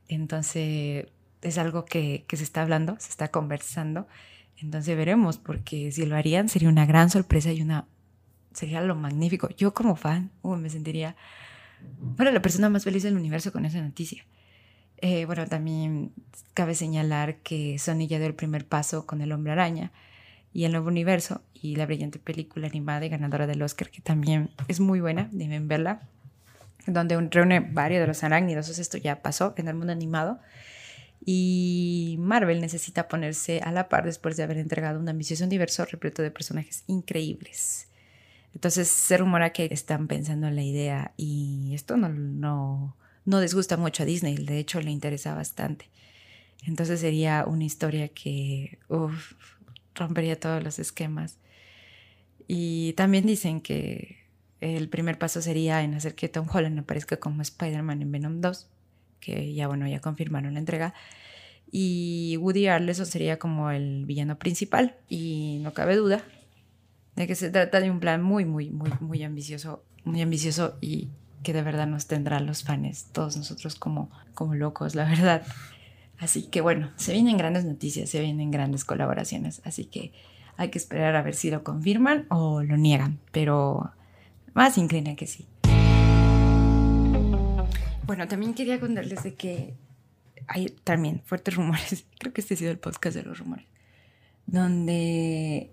Entonces, 0.06 1.08
es 1.42 1.58
algo 1.58 1.84
que, 1.84 2.24
se 2.32 2.44
está 2.44 2.62
hablando, 2.62 2.94
se 3.00 3.10
está 3.10 3.28
conversando. 3.32 4.06
Entonces 4.58 4.96
veremos, 4.96 5.38
porque 5.38 5.92
si 5.92 6.06
lo 6.06 6.16
harían 6.16 6.48
sería 6.48 6.68
una 6.68 6.86
gran 6.86 7.10
sorpresa 7.10 7.52
y 7.52 7.62
una 7.62 7.86
sería 8.56 8.80
lo 8.80 8.94
magnífico. 8.94 9.48
Yo 9.56 9.74
como 9.74 9.96
fan 9.96 10.30
me 10.42 10.70
sentiría, 10.70 11.14
bueno, 11.98 12.30
la 12.30 12.40
persona 12.40 12.70
más 12.70 12.84
feliz 12.84 13.02
del 13.02 13.16
universo 13.16 13.52
con 13.52 13.66
esa 13.66 13.80
noticia. 13.80 14.24
Eh, 14.98 15.26
bueno, 15.26 15.46
también 15.46 16.12
cabe 16.54 16.74
señalar 16.74 17.36
que 17.36 17.78
Sony 17.78 18.06
ya 18.08 18.18
dio 18.18 18.26
el 18.26 18.34
primer 18.34 18.66
paso 18.66 19.06
con 19.06 19.20
el 19.20 19.32
hombre 19.32 19.52
araña 19.52 19.92
y 20.54 20.64
el 20.64 20.72
nuevo 20.72 20.88
universo 20.88 21.42
y 21.52 21.76
la 21.76 21.84
brillante 21.84 22.18
película 22.18 22.66
animada 22.66 23.04
y 23.04 23.10
ganadora 23.10 23.46
del 23.46 23.62
Oscar, 23.62 23.90
que 23.90 24.00
también 24.00 24.48
es 24.68 24.80
muy 24.80 25.00
buena, 25.00 25.28
deben 25.32 25.68
verla, 25.68 26.00
donde 26.86 27.20
reúne 27.30 27.60
varios 27.60 28.00
de 28.00 28.06
los 28.06 28.24
arácnidos. 28.24 28.70
Esto 28.78 28.96
ya 28.96 29.20
pasó 29.20 29.52
en 29.58 29.68
el 29.68 29.74
mundo 29.74 29.92
animado. 29.92 30.40
Y 31.28 32.16
Marvel 32.20 32.60
necesita 32.60 33.08
ponerse 33.08 33.60
a 33.60 33.72
la 33.72 33.88
par 33.88 34.04
después 34.04 34.36
de 34.36 34.44
haber 34.44 34.58
entregado 34.58 35.00
un 35.00 35.08
ambicioso 35.08 35.44
universo 35.44 35.84
repleto 35.84 36.22
de 36.22 36.30
personajes 36.30 36.84
increíbles. 36.86 37.88
Entonces 38.54 38.88
se 38.88 39.18
rumora 39.18 39.50
que 39.50 39.68
están 39.70 40.06
pensando 40.06 40.46
en 40.46 40.54
la 40.54 40.62
idea 40.62 41.12
y 41.16 41.72
esto 41.74 41.96
no, 41.96 42.08
no, 42.08 42.96
no 43.24 43.40
disgusta 43.40 43.76
mucho 43.76 44.04
a 44.04 44.06
Disney, 44.06 44.36
de 44.36 44.58
hecho 44.58 44.80
le 44.80 44.92
interesa 44.92 45.34
bastante. 45.34 45.90
Entonces 46.64 47.00
sería 47.00 47.44
una 47.44 47.64
historia 47.64 48.08
que 48.08 48.78
rompería 49.96 50.38
todos 50.38 50.62
los 50.62 50.78
esquemas. 50.78 51.38
Y 52.46 52.92
también 52.92 53.26
dicen 53.26 53.60
que 53.60 54.18
el 54.60 54.88
primer 54.88 55.18
paso 55.18 55.42
sería 55.42 55.82
en 55.82 55.94
hacer 55.94 56.14
que 56.14 56.28
Tom 56.28 56.46
Holland 56.50 56.78
aparezca 56.78 57.16
como 57.16 57.42
Spider-Man 57.42 58.02
en 58.02 58.12
Venom 58.12 58.40
2, 58.40 58.70
que 59.20 59.54
ya 59.54 59.68
bueno, 59.68 59.86
ya 59.88 60.00
confirmaron 60.00 60.54
la 60.54 60.60
entrega. 60.60 60.94
Y 61.70 62.36
Woody 62.40 62.68
Harrelson 62.68 63.06
sería 63.06 63.38
como 63.38 63.70
el 63.70 64.06
villano 64.06 64.38
principal. 64.38 64.96
Y 65.08 65.58
no 65.62 65.72
cabe 65.72 65.96
duda 65.96 66.22
de 67.16 67.26
que 67.26 67.34
se 67.34 67.50
trata 67.50 67.80
de 67.80 67.90
un 67.90 67.98
plan 67.98 68.22
muy, 68.22 68.44
muy, 68.44 68.70
muy, 68.70 68.90
muy 69.00 69.22
ambicioso, 69.22 69.82
muy 70.04 70.20
ambicioso 70.20 70.76
y 70.80 71.08
que 71.42 71.52
de 71.52 71.62
verdad 71.62 71.86
nos 71.86 72.06
tendrá 72.06 72.40
los 72.40 72.62
fans, 72.62 73.06
todos 73.12 73.36
nosotros 73.36 73.74
como, 73.74 74.10
como 74.34 74.54
locos, 74.54 74.94
la 74.94 75.04
verdad. 75.08 75.42
Así 76.18 76.44
que 76.44 76.60
bueno, 76.60 76.90
se 76.96 77.12
vienen 77.12 77.36
grandes 77.36 77.64
noticias, 77.64 78.10
se 78.10 78.20
vienen 78.20 78.50
grandes 78.50 78.84
colaboraciones, 78.84 79.62
así 79.64 79.86
que 79.86 80.12
hay 80.56 80.70
que 80.70 80.78
esperar 80.78 81.16
a 81.16 81.22
ver 81.22 81.34
si 81.34 81.50
lo 81.50 81.62
confirman 81.64 82.26
o 82.30 82.62
lo 82.62 82.76
niegan, 82.76 83.18
pero 83.32 83.92
más 84.54 84.78
inclina 84.78 85.16
que 85.16 85.26
sí. 85.26 85.46
Bueno, 88.06 88.28
también 88.28 88.54
quería 88.54 88.78
contarles 88.78 89.24
de 89.24 89.34
que 89.34 89.74
hay 90.46 90.68
también 90.84 91.22
fuertes 91.24 91.56
rumores, 91.56 92.06
creo 92.18 92.32
que 92.32 92.40
este 92.40 92.54
ha 92.54 92.56
sido 92.56 92.70
el 92.70 92.78
podcast 92.78 93.16
de 93.16 93.24
los 93.24 93.38
rumores, 93.38 93.66
donde 94.46 95.70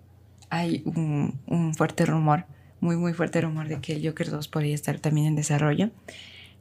hay 0.50 0.82
un, 0.86 1.74
fuerte 1.75 2.06
rumor, 2.06 2.46
muy 2.80 2.98
muy 2.98 3.13
fuerte 3.13 3.42
rumor 3.42 3.68
de 3.68 3.80
que 3.82 3.94
el 3.94 4.06
Joker 4.06 4.30
2 4.30 4.48
podría 4.48 4.74
estar 4.74 5.00
también 5.00 5.28
en 5.28 5.36
desarrollo. 5.36 5.92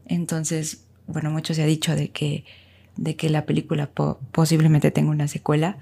Entonces, 0.07 0.87
bueno, 1.07 1.31
mucho 1.31 1.55
se 1.55 1.63
ha 1.63 1.67
dicho 1.67 1.97
de 1.97 2.11
que 2.11 2.45
de 2.97 3.17
que 3.17 3.31
la 3.31 3.47
película 3.47 3.91
posiblemente 4.33 4.91
tenga 4.91 5.11
una 5.11 5.27
secuela 5.27 5.79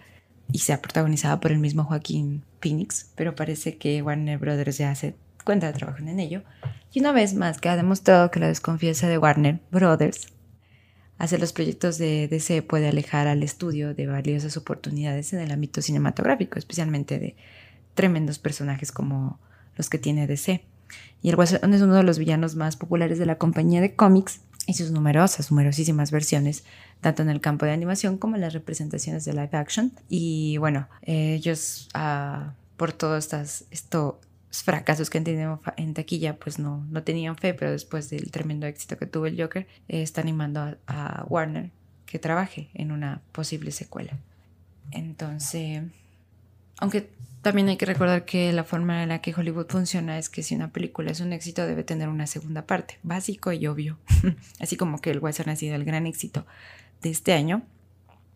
y 0.52 0.58
sea 0.58 0.80
protagonizada 0.80 1.40
por 1.40 1.50
el 1.50 1.58
mismo 1.58 1.82
Joaquín 1.82 2.44
Phoenix, 2.60 3.10
pero 3.16 3.34
parece 3.34 3.78
que 3.78 4.00
Warner 4.02 4.38
Brothers 4.38 4.78
ya 4.78 4.92
hace 4.92 5.16
cuenta 5.44 5.66
de 5.66 5.72
trabajo 5.72 5.98
en 5.98 6.20
ello. 6.20 6.42
Y 6.92 7.00
una 7.00 7.12
vez 7.12 7.34
más 7.34 7.60
que 7.60 7.68
ha 7.68 7.76
demostrado 7.76 8.30
que 8.30 8.40
la 8.40 8.48
desconfianza 8.48 9.08
de 9.08 9.18
Warner 9.18 9.60
Brothers 9.70 10.28
hacer 11.20 11.38
los 11.38 11.52
proyectos 11.52 11.98
de 11.98 12.28
DC 12.28 12.62
puede 12.62 12.88
alejar 12.88 13.28
al 13.28 13.42
estudio 13.42 13.94
de 13.94 14.06
valiosas 14.06 14.56
oportunidades 14.56 15.34
en 15.34 15.40
el 15.40 15.52
ámbito 15.52 15.82
cinematográfico, 15.82 16.58
especialmente 16.58 17.18
de 17.18 17.36
tremendos 17.94 18.38
personajes 18.38 18.90
como 18.90 19.38
los 19.76 19.90
que 19.90 19.98
tiene 19.98 20.26
DC. 20.26 20.64
Y 21.20 21.28
el 21.28 21.36
Guasón 21.36 21.74
es 21.74 21.82
uno 21.82 21.94
de 21.94 22.04
los 22.04 22.18
villanos 22.18 22.56
más 22.56 22.76
populares 22.76 23.18
de 23.18 23.26
la 23.26 23.36
compañía 23.36 23.82
de 23.82 23.94
cómics 23.94 24.40
y 24.66 24.72
sus 24.72 24.92
numerosas, 24.92 25.50
numerosísimas 25.50 26.10
versiones, 26.10 26.64
tanto 27.02 27.20
en 27.20 27.28
el 27.28 27.42
campo 27.42 27.66
de 27.66 27.72
animación 27.72 28.16
como 28.16 28.36
en 28.36 28.40
las 28.40 28.54
representaciones 28.54 29.26
de 29.26 29.34
live 29.34 29.50
action. 29.52 29.92
Y 30.08 30.56
bueno, 30.56 30.88
ellos, 31.02 31.90
ah, 31.92 32.54
por 32.78 32.92
todos 32.94 33.24
estas, 33.24 33.66
estos 33.70 34.14
fracasos 34.50 35.10
que 35.10 35.18
han 35.18 35.24
tenido 35.24 35.62
en 35.76 35.94
taquilla, 35.94 36.36
pues 36.36 36.58
no, 36.58 36.84
no 36.90 37.02
tenían 37.02 37.36
fe, 37.36 37.54
pero 37.54 37.70
después 37.70 38.10
del 38.10 38.30
tremendo 38.30 38.66
éxito 38.66 38.98
que 38.98 39.06
tuvo 39.06 39.26
el 39.26 39.40
Joker, 39.40 39.66
está 39.88 40.20
animando 40.20 40.76
a 40.86 41.24
Warner 41.28 41.70
que 42.06 42.18
trabaje 42.18 42.68
en 42.74 42.90
una 42.90 43.22
posible 43.32 43.70
secuela. 43.70 44.18
Entonces, 44.90 45.82
aunque 46.78 47.08
también 47.42 47.68
hay 47.68 47.76
que 47.76 47.86
recordar 47.86 48.24
que 48.24 48.52
la 48.52 48.64
forma 48.64 49.02
en 49.02 49.08
la 49.10 49.20
que 49.20 49.32
Hollywood 49.34 49.66
funciona 49.68 50.18
es 50.18 50.28
que 50.28 50.42
si 50.42 50.54
una 50.54 50.72
película 50.72 51.10
es 51.10 51.20
un 51.20 51.32
éxito 51.32 51.66
debe 51.66 51.84
tener 51.84 52.08
una 52.08 52.26
segunda 52.26 52.66
parte, 52.66 52.98
básico 53.02 53.52
y 53.52 53.66
obvio. 53.66 53.98
Así 54.60 54.76
como 54.76 54.98
que 54.98 55.10
el 55.10 55.20
Western 55.20 55.50
ha 55.50 55.56
sido 55.56 55.76
el 55.76 55.84
gran 55.84 56.06
éxito 56.06 56.44
de 57.00 57.10
este 57.10 57.32
año, 57.32 57.62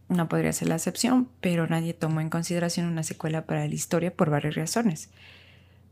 no 0.09 0.28
podría 0.28 0.52
ser 0.52 0.68
la 0.68 0.76
excepción, 0.76 1.28
pero 1.40 1.66
nadie 1.66 1.94
tomó 1.94 2.21
en 2.21 2.30
consideración 2.30 2.87
una 2.87 3.02
secuela 3.02 3.44
para 3.44 3.66
la 3.66 3.75
historia 3.75 4.14
por 4.14 4.30
varias 4.30 4.54
razones. 4.54 5.11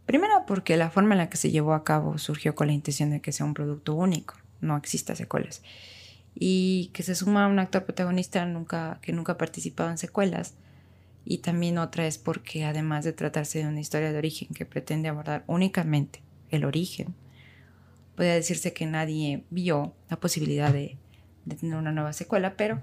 Primero 0.07 0.45
porque 0.47 0.77
la 0.77 0.91
forma 0.91 1.15
en 1.15 1.19
la 1.19 1.31
que 1.31 1.37
se 1.37 1.51
llevó 1.51 1.75
a 1.75 1.85
cabo 1.85 2.19
surgió 2.19 2.55
con 2.55 2.67
la 2.67 2.73
intención 2.73 3.11
de 3.11 3.21
que 3.21 3.33
sea 3.33 3.47
un 3.47 3.55
producto 3.55 3.95
único, 3.95 4.35
no 4.61 4.77
exista 4.77 5.15
secuelas. 5.15 5.63
Y 6.35 6.91
que 6.93 7.03
se 7.03 7.15
suma 7.15 7.45
a 7.45 7.49
un 7.49 7.59
actor 7.59 7.85
protagonista 7.85 8.45
que 9.01 9.13
nunca 9.13 9.33
ha 9.33 9.39
participado 9.39 9.91
en 9.91 9.99
secuelas, 9.99 10.55
y 11.25 11.39
también 11.39 11.79
otra 11.79 12.07
es 12.07 12.19
porque 12.19 12.65
además 12.65 13.05
de 13.05 13.13
tratarse 13.13 13.61
de 13.61 13.69
una 13.69 13.81
historia 13.81 14.13
de 14.13 14.19
origen 14.19 14.49
que 14.49 14.67
pretende 14.67 15.09
abordar 15.09 15.45
únicamente 15.47 16.21
el 16.51 16.65
origen, 16.65 17.15
puede 18.17 18.35
decirse 18.35 18.73
que 18.73 18.87
nadie 18.87 19.45
vio 19.51 19.95
la 20.11 20.19
posibilidad 20.19 20.73
de, 20.73 20.99
tener 21.61 21.77
una 21.77 21.93
nueva 21.93 22.13
secuela, 22.13 22.57
pero 22.57 22.83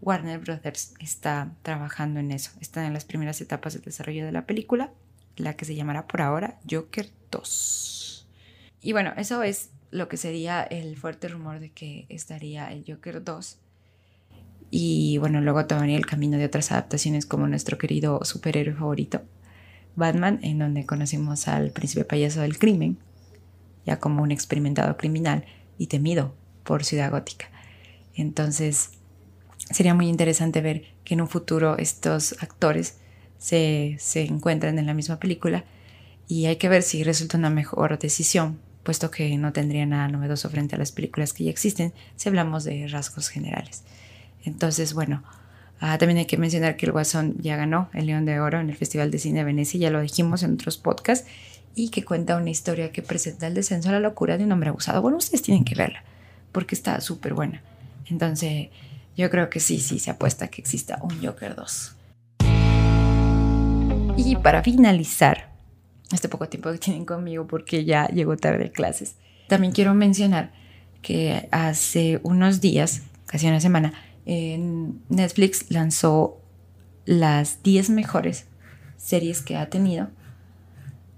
Warner 0.00 0.38
Brothers 0.38 0.94
está 1.00 1.52
trabajando 1.62 2.20
en 2.20 2.30
eso. 2.30 2.52
Está 2.60 2.86
en 2.86 2.92
las 2.92 3.04
primeras 3.04 3.40
etapas 3.40 3.74
de 3.74 3.80
desarrollo 3.80 4.24
de 4.24 4.32
la 4.32 4.46
película, 4.46 4.92
la 5.38 5.54
que 5.54 5.64
se 5.64 5.74
llamará 5.74 6.06
por 6.06 6.22
ahora 6.22 6.58
Joker 6.68 7.10
2. 7.30 8.28
Y 8.80 8.92
bueno, 8.92 9.12
eso 9.16 9.42
es 9.42 9.70
lo 9.90 10.08
que 10.08 10.16
sería 10.16 10.62
el 10.62 10.96
fuerte 10.96 11.28
rumor 11.28 11.60
de 11.60 11.70
que 11.70 12.06
estaría 12.08 12.70
el 12.72 12.84
Joker 12.86 13.24
2 13.24 13.58
y 14.70 15.18
bueno, 15.18 15.40
luego 15.40 15.64
tomaría 15.66 15.96
el 15.96 16.06
camino 16.06 16.36
de 16.36 16.44
otras 16.44 16.72
adaptaciones 16.72 17.26
como 17.26 17.46
nuestro 17.46 17.78
querido 17.78 18.20
superhéroe 18.24 18.74
favorito, 18.74 19.22
Batman, 19.96 20.40
en 20.42 20.58
donde 20.58 20.86
conocimos 20.86 21.48
al 21.48 21.70
príncipe 21.70 22.04
payaso 22.04 22.42
del 22.42 22.58
crimen, 22.58 22.98
ya 23.86 23.98
como 23.98 24.22
un 24.22 24.30
experimentado 24.30 24.96
criminal 24.96 25.44
y 25.78 25.86
temido 25.86 26.34
por 26.64 26.84
Ciudad 26.84 27.10
Gótica. 27.10 27.46
Entonces, 28.14 28.90
sería 29.70 29.94
muy 29.94 30.08
interesante 30.08 30.60
ver 30.60 30.84
que 31.04 31.14
en 31.14 31.22
un 31.22 31.28
futuro 31.28 31.78
estos 31.78 32.34
actores 32.42 32.98
se, 33.38 33.96
se 33.98 34.22
encuentran 34.22 34.78
en 34.78 34.86
la 34.86 34.94
misma 34.94 35.18
película 35.18 35.64
y 36.28 36.46
hay 36.46 36.56
que 36.56 36.68
ver 36.68 36.82
si 36.82 37.02
resulta 37.04 37.38
una 37.38 37.50
mejor 37.50 37.98
decisión, 37.98 38.58
puesto 38.82 39.10
que 39.10 39.36
no 39.38 39.52
tendría 39.52 39.86
nada 39.86 40.08
novedoso 40.08 40.50
frente 40.50 40.74
a 40.74 40.78
las 40.78 40.92
películas 40.92 41.32
que 41.32 41.44
ya 41.44 41.50
existen 41.50 41.92
si 42.16 42.28
hablamos 42.28 42.64
de 42.64 42.86
rasgos 42.88 43.28
generales. 43.28 43.82
Entonces, 44.44 44.92
bueno, 44.92 45.22
ah, 45.80 45.96
también 45.98 46.18
hay 46.18 46.26
que 46.26 46.36
mencionar 46.36 46.76
que 46.76 46.86
el 46.86 46.92
Guasón 46.92 47.36
ya 47.40 47.56
ganó 47.56 47.88
el 47.94 48.06
León 48.06 48.26
de 48.26 48.40
Oro 48.40 48.60
en 48.60 48.68
el 48.68 48.76
Festival 48.76 49.10
de 49.10 49.18
Cine 49.18 49.40
de 49.40 49.44
Venecia, 49.44 49.80
ya 49.80 49.90
lo 49.90 50.00
dijimos 50.00 50.42
en 50.42 50.54
otros 50.54 50.76
podcasts, 50.76 51.28
y 51.74 51.90
que 51.90 52.04
cuenta 52.04 52.36
una 52.36 52.50
historia 52.50 52.92
que 52.92 53.02
presenta 53.02 53.46
el 53.46 53.54
descenso 53.54 53.88
a 53.88 53.92
la 53.92 54.00
locura 54.00 54.36
de 54.36 54.44
un 54.44 54.52
hombre 54.52 54.68
abusado. 54.68 55.00
Bueno, 55.00 55.16
ustedes 55.16 55.42
tienen 55.42 55.64
que 55.64 55.74
verla, 55.74 56.02
porque 56.52 56.74
está 56.74 57.00
súper 57.00 57.34
buena. 57.34 57.62
Entonces, 58.06 58.68
yo 59.16 59.30
creo 59.30 59.48
que 59.48 59.60
sí, 59.60 59.80
sí, 59.80 59.98
se 59.98 60.10
apuesta 60.10 60.48
que 60.48 60.60
exista 60.60 60.98
un 61.02 61.24
Joker 61.24 61.54
2. 61.54 61.97
Y 64.18 64.34
para 64.34 64.64
finalizar, 64.64 65.52
este 66.12 66.28
poco 66.28 66.48
tiempo 66.48 66.72
que 66.72 66.78
tienen 66.78 67.04
conmigo 67.04 67.46
porque 67.46 67.84
ya 67.84 68.08
llegó 68.08 68.36
tarde 68.36 68.66
a 68.66 68.72
clases, 68.72 69.14
también 69.46 69.72
quiero 69.72 69.94
mencionar 69.94 70.50
que 71.02 71.48
hace 71.52 72.18
unos 72.24 72.60
días, 72.60 73.02
casi 73.26 73.46
una 73.46 73.60
semana, 73.60 73.94
Netflix 74.26 75.70
lanzó 75.70 76.40
las 77.06 77.62
10 77.62 77.90
mejores 77.90 78.46
series 78.96 79.40
que 79.40 79.56
ha 79.56 79.70
tenido 79.70 80.08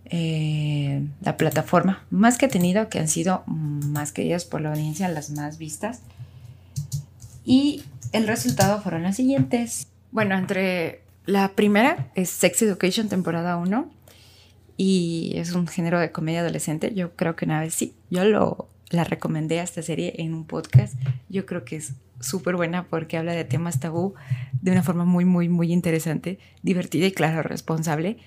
eh, 0.04 1.02
la 1.22 1.38
plataforma, 1.38 2.04
más 2.10 2.36
que 2.36 2.46
ha 2.46 2.50
tenido, 2.50 2.90
que 2.90 2.98
han 2.98 3.08
sido 3.08 3.44
más 3.46 4.12
queridas 4.12 4.44
por 4.44 4.60
la 4.60 4.72
audiencia, 4.72 5.08
las 5.08 5.30
más 5.30 5.56
vistas. 5.56 6.02
Y 7.46 7.82
el 8.12 8.26
resultado 8.26 8.82
fueron 8.82 9.04
las 9.04 9.16
siguientes. 9.16 9.88
Bueno, 10.12 10.36
entre 10.36 11.00
la 11.26 11.52
primera 11.52 12.10
es 12.14 12.30
Sex 12.30 12.62
Education 12.62 13.08
temporada 13.08 13.56
1 13.56 13.90
y 14.76 15.32
es 15.36 15.52
un 15.52 15.66
género 15.66 16.00
de 16.00 16.10
comedia 16.12 16.40
adolescente. 16.40 16.94
Yo 16.94 17.14
creo 17.14 17.36
que 17.36 17.44
una 17.44 17.60
vez 17.60 17.74
sí, 17.74 17.94
yo 18.10 18.24
lo, 18.24 18.68
la 18.90 19.04
recomendé 19.04 19.60
a 19.60 19.62
esta 19.62 19.82
serie 19.82 20.14
en 20.18 20.34
un 20.34 20.46
podcast. 20.46 20.94
Yo 21.28 21.46
creo 21.46 21.64
que 21.64 21.76
es 21.76 21.92
súper 22.20 22.56
buena 22.56 22.86
porque 22.86 23.16
habla 23.16 23.32
de 23.32 23.44
temas 23.44 23.80
tabú 23.80 24.14
de 24.62 24.72
una 24.72 24.82
forma 24.82 25.04
muy, 25.04 25.24
muy, 25.24 25.48
muy 25.48 25.72
interesante, 25.72 26.38
divertida 26.62 27.06
y, 27.06 27.12
claro, 27.12 27.42
responsable. 27.42 28.18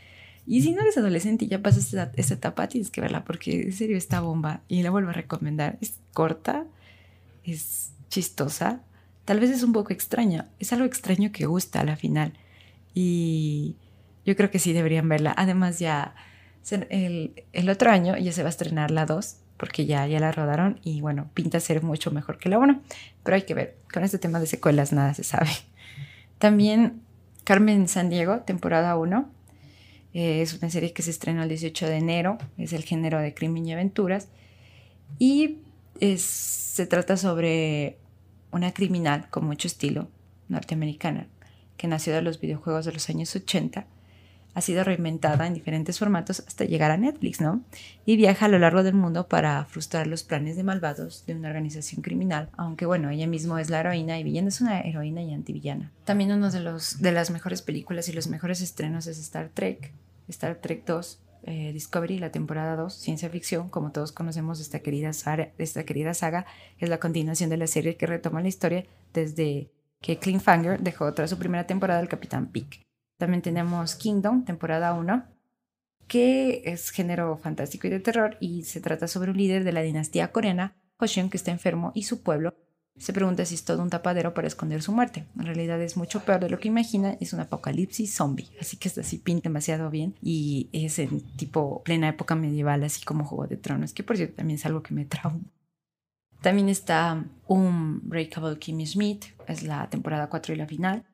Y 0.46 0.62
si 0.62 0.74
no 0.74 0.82
eres 0.82 0.98
adolescente 0.98 1.46
y 1.46 1.48
ya 1.48 1.62
pasas 1.62 1.94
esta, 1.94 2.12
etapa, 2.34 2.68
tienes 2.68 2.90
que 2.90 3.02
verla 3.02 3.24
porque 3.24 3.62
en 3.62 3.74
serio 3.74 3.98
está 3.98 4.20
bomba 4.20 4.62
y 4.68 4.84
la 4.84 4.90
vuelvo 4.90 5.10
a 5.10 5.14
recomendar. 5.14 5.78
Es 5.82 6.00
corta, 6.14 6.66
es 7.44 7.94
chistosa, 8.10 8.82
tal 9.26 9.40
vez 9.40 9.50
es 9.52 9.64
un 9.64 9.74
poco 9.74 9.94
extraña, 9.94 10.50
es 10.60 10.74
algo 10.74 10.86
extraño 10.86 11.32
que 11.32 11.46
gusta 11.46 11.80
a 11.80 11.86
la 11.86 11.96
final. 11.96 12.34
Y 12.94 13.76
yo 14.26 14.36
creo 14.36 14.52
que 14.52 14.60
sí 14.60 14.74
deberían 14.74 15.10
verla. 15.10 15.34
Además 15.36 15.80
ya 15.80 16.16
el, 16.72 17.44
el 17.52 17.70
otro 17.70 17.92
año 17.92 18.18
ya 18.18 18.32
se 18.32 18.44
va 18.44 18.48
a 18.48 18.52
estrenar 18.52 18.92
la 18.92 19.06
2 19.06 19.38
porque 19.58 19.86
ya, 19.86 20.06
ya 20.08 20.20
la 20.20 20.32
rodaron 20.32 20.80
y 20.84 21.02
bueno, 21.02 21.30
pinta 21.34 21.60
ser 21.60 21.84
mucho 21.84 22.12
mejor 22.12 22.38
que 22.38 22.50
la 22.50 22.60
1, 22.60 22.82
pero 23.24 23.36
hay 23.36 23.44
que 23.44 23.54
ver, 23.54 23.78
con 23.94 24.04
este 24.04 24.18
tema 24.18 24.40
de 24.40 24.48
secuelas 24.48 24.92
nada 24.92 25.14
se 25.14 25.24
sabe. 25.24 25.52
También 26.38 27.02
Carmen 27.44 27.88
San 27.88 28.10
Diego, 28.10 28.42
temporada 28.42 28.98
1, 28.98 29.30
eh, 30.14 30.42
es 30.42 30.54
una 30.54 30.70
serie 30.70 30.92
que 30.94 31.02
se 31.02 31.12
estrenó 31.12 31.44
el 31.44 31.50
18 31.50 31.88
de 31.88 31.96
enero, 31.96 32.38
es 32.58 32.74
el 32.74 32.84
género 32.84 33.20
de 33.20 33.34
crimen 33.34 33.66
y 33.66 33.74
aventuras 33.74 34.28
y 35.20 35.60
se 36.18 36.86
trata 36.86 37.16
sobre 37.16 37.98
una 38.52 38.74
criminal 38.74 39.30
con 39.30 39.46
mucho 39.46 39.68
estilo 39.68 40.10
norteamericana 40.50 41.28
que 41.84 41.90
nació 41.90 42.13
de 42.13 42.22
los 42.22 42.40
videojuegos 42.40 42.86
de 42.86 42.94
los 42.94 43.10
años 43.10 43.36
80 43.36 43.86
ha 44.54 44.62
sido 44.62 44.86
reinventada 44.86 45.46
en 45.46 45.54
diferentes 45.54 46.00
formatos 46.00 46.42
hasta 46.48 46.63
llegar 46.63 46.92
a 46.92 46.96
Netflix, 46.96 47.42
¿no? 47.42 47.62
Y 48.06 48.16
viaja 48.16 48.46
a 48.46 48.48
lo 48.48 48.58
largo 48.58 48.84
del 48.84 48.94
mundo 48.94 49.28
para 49.28 49.66
frustrar 49.66 50.08
los 50.08 50.24
planes 50.24 50.56
de 50.56 50.63
malvados 50.63 51.25
de 51.25 51.36
una 51.36 51.50
organización 51.50 52.02
criminal, 52.02 52.48
aunque 52.56 52.86
bueno, 52.86 53.10
ella 53.10 53.28
misma 53.28 53.60
es 53.60 53.70
la 53.70 53.82
heroína 53.82 54.18
y 54.18 54.24
villana 54.24 54.48
es 54.48 54.62
una 54.62 54.80
heroína 54.80 55.24
y 55.24 55.34
antivillana. 55.34 55.92
También 56.06 56.32
uno 56.32 56.50
de, 56.52 56.62
de 56.62 57.12
las 57.12 57.32
mejores 57.32 57.62
películas 57.62 58.08
y 58.08 58.13
los 58.13 58.28
mejores 58.28 58.62
estrenos 58.62 59.06
es 59.08 59.20
Star 59.20 59.50
Trek, 59.54 59.92
Star 60.30 60.56
Trek 60.56 60.86
2, 60.86 61.20
eh, 61.44 61.74
Discovery, 61.74 62.18
la 62.18 62.32
temporada 62.32 62.78
2, 62.78 62.94
ciencia 62.94 63.30
ficción, 63.30 63.68
como 63.68 63.92
todos 63.92 64.13
conocemos 64.13 64.62
esta 64.62 64.80
querida, 64.80 65.12
esta 65.58 65.84
querida 65.84 66.13
saga, 66.13 66.46
es 66.80 66.88
la 66.88 67.02
continuación 67.02 67.50
de 67.50 67.58
la 67.58 67.68
serie 67.68 67.98
que 67.98 68.08
retoma 68.08 68.42
la 68.42 68.48
historia 68.48 68.86
desde 69.13 69.70
que 70.03 70.19
Cliffhanger 70.19 70.81
dejó 70.81 71.13
tras 71.13 71.29
su 71.29 71.39
primera 71.39 71.65
temporada 71.65 72.01
el 72.01 72.10
Capitán 72.10 72.48
Peak. 72.48 72.86
También 73.17 73.41
tenemos 73.41 73.95
Kingdom, 73.95 74.43
temporada 74.43 74.93
1, 74.93 75.24
que 76.07 76.62
es 76.65 76.89
género 76.89 77.38
fantástico 77.38 77.88
y 77.88 77.89
de 77.89 78.01
terror 78.01 78.36
y 78.41 78.63
se 78.63 78.81
trata 78.81 79.07
sobre 79.07 79.31
un 79.31 79.38
líder 79.38 79.63
de 79.63 79.72
la 79.72 79.81
dinastía 79.81 80.33
coreana, 80.33 80.75
Joseon, 80.98 81.29
que 81.29 81.38
está 81.38 81.51
enfermo 81.51 81.93
y 81.95 82.03
su 82.03 82.22
pueblo 82.22 82.53
se 82.98 83.13
pregunta 83.13 83.45
si 83.45 83.55
es 83.55 83.63
todo 83.63 83.81
un 83.81 83.89
tapadero 83.89 84.33
para 84.33 84.48
esconder 84.48 84.83
su 84.83 84.91
muerte. 84.91 85.25
En 85.39 85.45
realidad 85.45 85.81
es 85.81 85.95
mucho 85.95 86.19
peor 86.25 86.41
de 86.41 86.50
lo 86.50 86.60
que 86.60 86.67
imagina, 86.67 87.17
es 87.22 87.31
un 87.31 87.39
apocalipsis 87.39 88.13
zombie, 88.13 88.51
así 88.60 88.75
que 88.75 88.89
está 88.89 89.01
así 89.01 89.17
pinta 89.17 89.43
demasiado 89.43 89.89
bien 89.89 90.15
y 90.22 90.69
es 90.74 91.00
en 91.00 91.22
tipo 91.38 91.81
plena 91.83 92.10
época 92.10 92.36
medieval, 92.36 92.83
así 92.83 93.05
como 93.05 93.24
Juego 93.24 93.48
de 93.48 93.55
Tronos, 93.55 93.93
que 93.93 94.03
por 94.03 94.17
cierto 94.17 94.36
también 94.36 94.60
es 94.60 94.65
algo 94.65 94.83
que 94.83 94.93
me 94.93 95.05
trauma. 95.05 95.39
También 96.44 96.68
está 96.68 97.24
un 97.48 98.02
Breakable 98.04 98.60
Kimmy 98.60 98.86
Schmidt, 98.86 99.24
es 99.48 99.64
la 99.64 99.90
temporada 99.90 100.28
4 100.28 100.54
y 100.54 100.58
la 100.58 100.68
final 100.68 101.06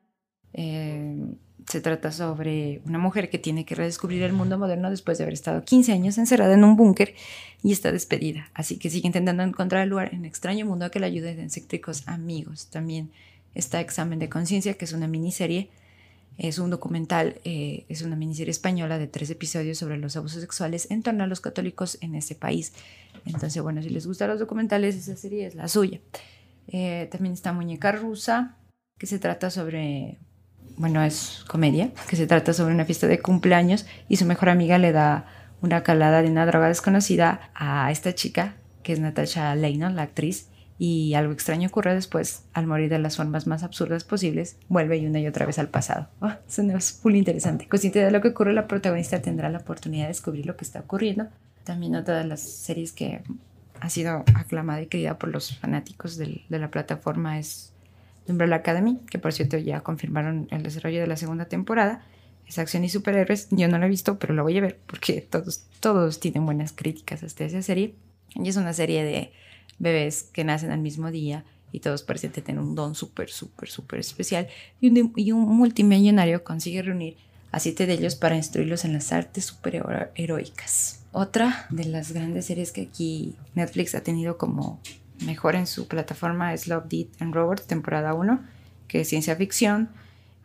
Eh, 0.52 1.36
se 1.68 1.80
trata 1.80 2.10
sobre 2.10 2.82
una 2.84 2.98
mujer 2.98 3.30
que 3.30 3.38
tiene 3.38 3.64
que 3.64 3.76
redescubrir 3.76 4.24
el 4.24 4.32
mundo 4.32 4.58
moderno 4.58 4.90
después 4.90 5.16
de 5.16 5.22
haber 5.22 5.34
estado 5.34 5.64
15 5.64 5.92
años 5.92 6.18
encerrada 6.18 6.54
en 6.54 6.64
un 6.64 6.74
búnker 6.74 7.14
y 7.62 7.70
está 7.70 7.92
despedida. 7.92 8.50
Así 8.54 8.76
que 8.76 8.90
sigue 8.90 9.06
intentando 9.06 9.44
encontrar 9.44 9.84
el 9.84 9.90
lugar 9.90 10.12
en 10.12 10.24
extraño 10.24 10.66
mundo 10.66 10.86
a 10.86 10.90
que 10.90 10.98
le 10.98 11.06
ayuden 11.06 11.38
excéntricos 11.38 12.08
amigos. 12.08 12.66
También 12.66 13.12
está 13.54 13.80
Examen 13.80 14.18
de 14.18 14.28
Conciencia, 14.28 14.74
que 14.74 14.84
es 14.84 14.92
una 14.92 15.06
miniserie. 15.06 15.70
Es 16.38 16.58
un 16.58 16.70
documental, 16.70 17.40
eh, 17.44 17.84
es 17.88 18.02
una 18.02 18.16
miniserie 18.16 18.50
española 18.50 18.98
de 18.98 19.06
tres 19.06 19.30
episodios 19.30 19.78
sobre 19.78 19.98
los 19.98 20.16
abusos 20.16 20.40
sexuales 20.40 20.90
en 20.90 21.02
torno 21.02 21.24
a 21.24 21.26
los 21.26 21.40
católicos 21.40 21.98
en 22.00 22.14
ese 22.14 22.34
país. 22.34 22.72
Entonces, 23.26 23.62
bueno, 23.62 23.82
si 23.82 23.90
les 23.90 24.06
gustan 24.06 24.30
los 24.30 24.38
documentales, 24.38 24.96
esa 24.96 25.16
serie 25.16 25.46
es 25.46 25.54
la 25.54 25.68
suya. 25.68 26.00
Eh, 26.68 27.08
también 27.10 27.34
está 27.34 27.52
Muñeca 27.52 27.92
Rusa, 27.92 28.56
que 28.98 29.06
se 29.06 29.18
trata 29.18 29.50
sobre 29.50 30.18
bueno, 30.76 31.02
es 31.02 31.44
comedia, 31.46 31.92
que 32.08 32.16
se 32.16 32.26
trata 32.26 32.54
sobre 32.54 32.72
una 32.72 32.84
fiesta 32.86 33.06
de 33.06 33.20
cumpleaños 33.20 33.86
y 34.08 34.16
su 34.16 34.24
mejor 34.24 34.48
amiga 34.48 34.78
le 34.78 34.92
da 34.92 35.26
una 35.60 35.82
calada 35.82 36.22
de 36.22 36.30
una 36.30 36.46
droga 36.46 36.68
desconocida 36.68 37.50
a 37.54 37.90
esta 37.90 38.14
chica, 38.14 38.56
que 38.82 38.94
es 38.94 39.00
Natasha 39.00 39.54
Leynon, 39.54 39.94
la 39.94 40.02
actriz, 40.02 40.48
y 40.82 41.12
algo 41.12 41.34
extraño 41.34 41.68
ocurre 41.68 41.94
después, 41.94 42.44
al 42.54 42.66
morir 42.66 42.88
de 42.88 42.98
las 42.98 43.18
formas 43.18 43.46
más 43.46 43.62
absurdas 43.62 44.02
posibles, 44.02 44.56
vuelve 44.70 44.96
y 44.96 45.04
una 45.04 45.20
y 45.20 45.26
otra 45.26 45.44
vez 45.44 45.58
al 45.58 45.68
pasado. 45.68 46.08
Oh, 46.22 46.32
eso 46.48 46.62
es 46.62 46.92
full 46.92 47.16
interesante. 47.16 47.68
Consciente 47.68 47.98
de 47.98 48.10
lo 48.10 48.22
que 48.22 48.28
ocurre, 48.28 48.54
la 48.54 48.66
protagonista 48.66 49.20
tendrá 49.20 49.50
la 49.50 49.58
oportunidad 49.58 50.04
de 50.04 50.08
descubrir 50.08 50.46
lo 50.46 50.56
que 50.56 50.64
está 50.64 50.80
ocurriendo. 50.80 51.28
También 51.64 51.96
otra 51.96 52.16
de 52.16 52.24
las 52.24 52.40
series 52.40 52.92
que 52.92 53.20
ha 53.78 53.90
sido 53.90 54.24
aclamada 54.34 54.80
y 54.80 54.86
querida 54.86 55.18
por 55.18 55.28
los 55.28 55.54
fanáticos 55.58 56.16
de 56.16 56.40
la 56.48 56.70
plataforma 56.70 57.38
es 57.38 57.74
Umbrella 58.26 58.56
Academy, 58.56 59.00
que 59.10 59.18
por 59.18 59.34
cierto 59.34 59.58
ya 59.58 59.82
confirmaron 59.82 60.48
el 60.50 60.62
desarrollo 60.62 61.02
de 61.02 61.06
la 61.08 61.18
segunda 61.18 61.44
temporada. 61.44 62.06
Es 62.46 62.58
acción 62.58 62.84
y 62.84 62.88
superhéroes. 62.88 63.48
Yo 63.50 63.68
no 63.68 63.78
la 63.78 63.84
he 63.84 63.90
visto, 63.90 64.18
pero 64.18 64.32
la 64.32 64.40
voy 64.40 64.56
a 64.56 64.62
ver 64.62 64.78
porque 64.86 65.20
todos, 65.20 65.66
todos 65.80 66.20
tienen 66.20 66.46
buenas 66.46 66.72
críticas 66.72 67.22
hasta 67.22 67.44
esa 67.44 67.60
serie. 67.60 67.96
Y 68.34 68.48
es 68.48 68.56
una 68.56 68.72
serie 68.72 69.04
de 69.04 69.30
bebés 69.78 70.24
que 70.24 70.44
nacen 70.44 70.70
al 70.70 70.80
mismo 70.80 71.10
día 71.10 71.44
y 71.72 71.80
todos 71.80 72.02
parecen 72.02 72.32
tener 72.32 72.60
un 72.60 72.74
don 72.74 72.94
súper, 72.94 73.30
súper, 73.30 73.70
súper 73.70 74.00
especial. 74.00 74.48
Y 74.80 75.32
un, 75.32 75.40
multimillonario 75.56 76.42
consigue 76.44 76.82
reunir 76.82 77.16
a 77.52 77.60
siete 77.60 77.86
de 77.86 77.94
ellos 77.94 78.16
para 78.16 78.36
instruirlos 78.36 78.84
en 78.84 78.92
las 78.92 79.12
artes 79.12 79.46
superheroicas. 79.46 81.04
Otra 81.12 81.66
de 81.70 81.84
las 81.84 82.12
grandes 82.12 82.46
series 82.46 82.72
que 82.72 82.82
aquí 82.82 83.34
Netflix 83.54 83.94
ha 83.94 84.02
tenido 84.02 84.38
como 84.38 84.80
mejor 85.24 85.56
en 85.56 85.66
su 85.66 85.88
plataforma 85.88 86.54
es 86.54 86.68
Love, 86.68 86.86
Deed 86.88 87.06
and 87.18 87.34
Robots, 87.34 87.66
temporada 87.66 88.14
1, 88.14 88.40
que 88.88 89.00
es 89.00 89.08
ciencia 89.08 89.36
ficción. 89.36 89.90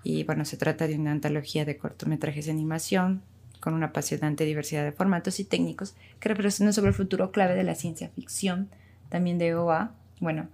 Y 0.03 0.24
bueno, 0.24 0.46
se 0.46 0.58
trata 0.58 0.88
de 0.88 0.96
una 0.96 1.12
antología 1.12 1.65
de 1.65 1.77
cortometrajes 1.77 2.46
de 2.46 2.51
animación 2.51 3.22
con 3.60 3.74
una 3.74 3.88
apasionante 3.88 4.46
diversidad 4.46 4.84
de 4.84 4.91
formatos 4.91 5.39
y 5.39 5.44
técnicos 5.44 5.96
que 6.20 6.29
representan 6.29 6.74
sobre 6.74 6.89
el 6.89 6.96
futuro 6.96 7.32
clave 7.32 7.55
de 7.55 7.63
la 7.63 7.74
ciencia 7.74 8.10
ficción, 8.10 8.70
también 9.09 9.38
de 9.38 9.55
OA. 9.55 9.91
Bueno, 10.19 10.47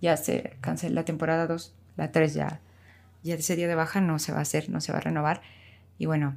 ya 0.00 0.16
se 0.16 0.56
canceló 0.60 0.94
la 0.94 1.04
temporada 1.04 1.46
2, 1.46 1.74
la 1.96 2.12
3 2.12 2.34
ya, 2.34 2.60
ya 3.22 3.34
ese 3.34 3.56
de 3.56 3.74
baja, 3.74 4.00
no 4.00 4.18
se 4.18 4.32
va 4.32 4.38
a 4.38 4.42
hacer, 4.42 4.68
no 4.68 4.80
se 4.80 4.92
va 4.92 4.98
a 4.98 5.02
renovar. 5.02 5.42
Y 5.98 6.06
bueno, 6.06 6.36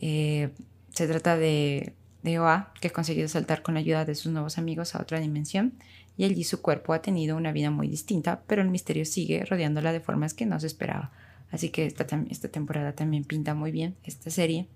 eh, 0.00 0.50
se 0.90 1.06
trata 1.06 1.36
de, 1.36 1.94
de 2.22 2.38
OA 2.38 2.72
que 2.80 2.88
ha 2.88 2.92
conseguido 2.92 3.28
saltar 3.28 3.62
con 3.62 3.74
la 3.74 3.80
ayuda 3.80 4.04
de 4.04 4.14
sus 4.14 4.32
nuevos 4.32 4.58
amigos 4.58 4.94
a 4.94 5.02
otra 5.02 5.20
dimensión 5.20 5.74
y 6.16 6.24
allí 6.24 6.44
su 6.44 6.60
cuerpo 6.60 6.92
ha 6.92 7.00
tenido 7.00 7.36
una 7.36 7.52
vida 7.52 7.70
muy 7.70 7.88
distinta, 7.88 8.42
pero 8.46 8.60
el 8.60 8.68
misterio 8.68 9.04
sigue 9.04 9.44
rodeándola 9.44 9.92
de 9.92 10.00
formas 10.00 10.34
que 10.34 10.46
no 10.46 10.58
se 10.58 10.66
esperaba. 10.66 11.12
Así 11.50 11.70
que 11.70 11.86
esta, 11.86 12.06
esta 12.28 12.48
temporada 12.48 12.92
también 12.92 13.24
pinta 13.24 13.54
muy 13.54 13.70
bien 13.70 13.96
esta 14.02 14.28
serie. 14.30 14.66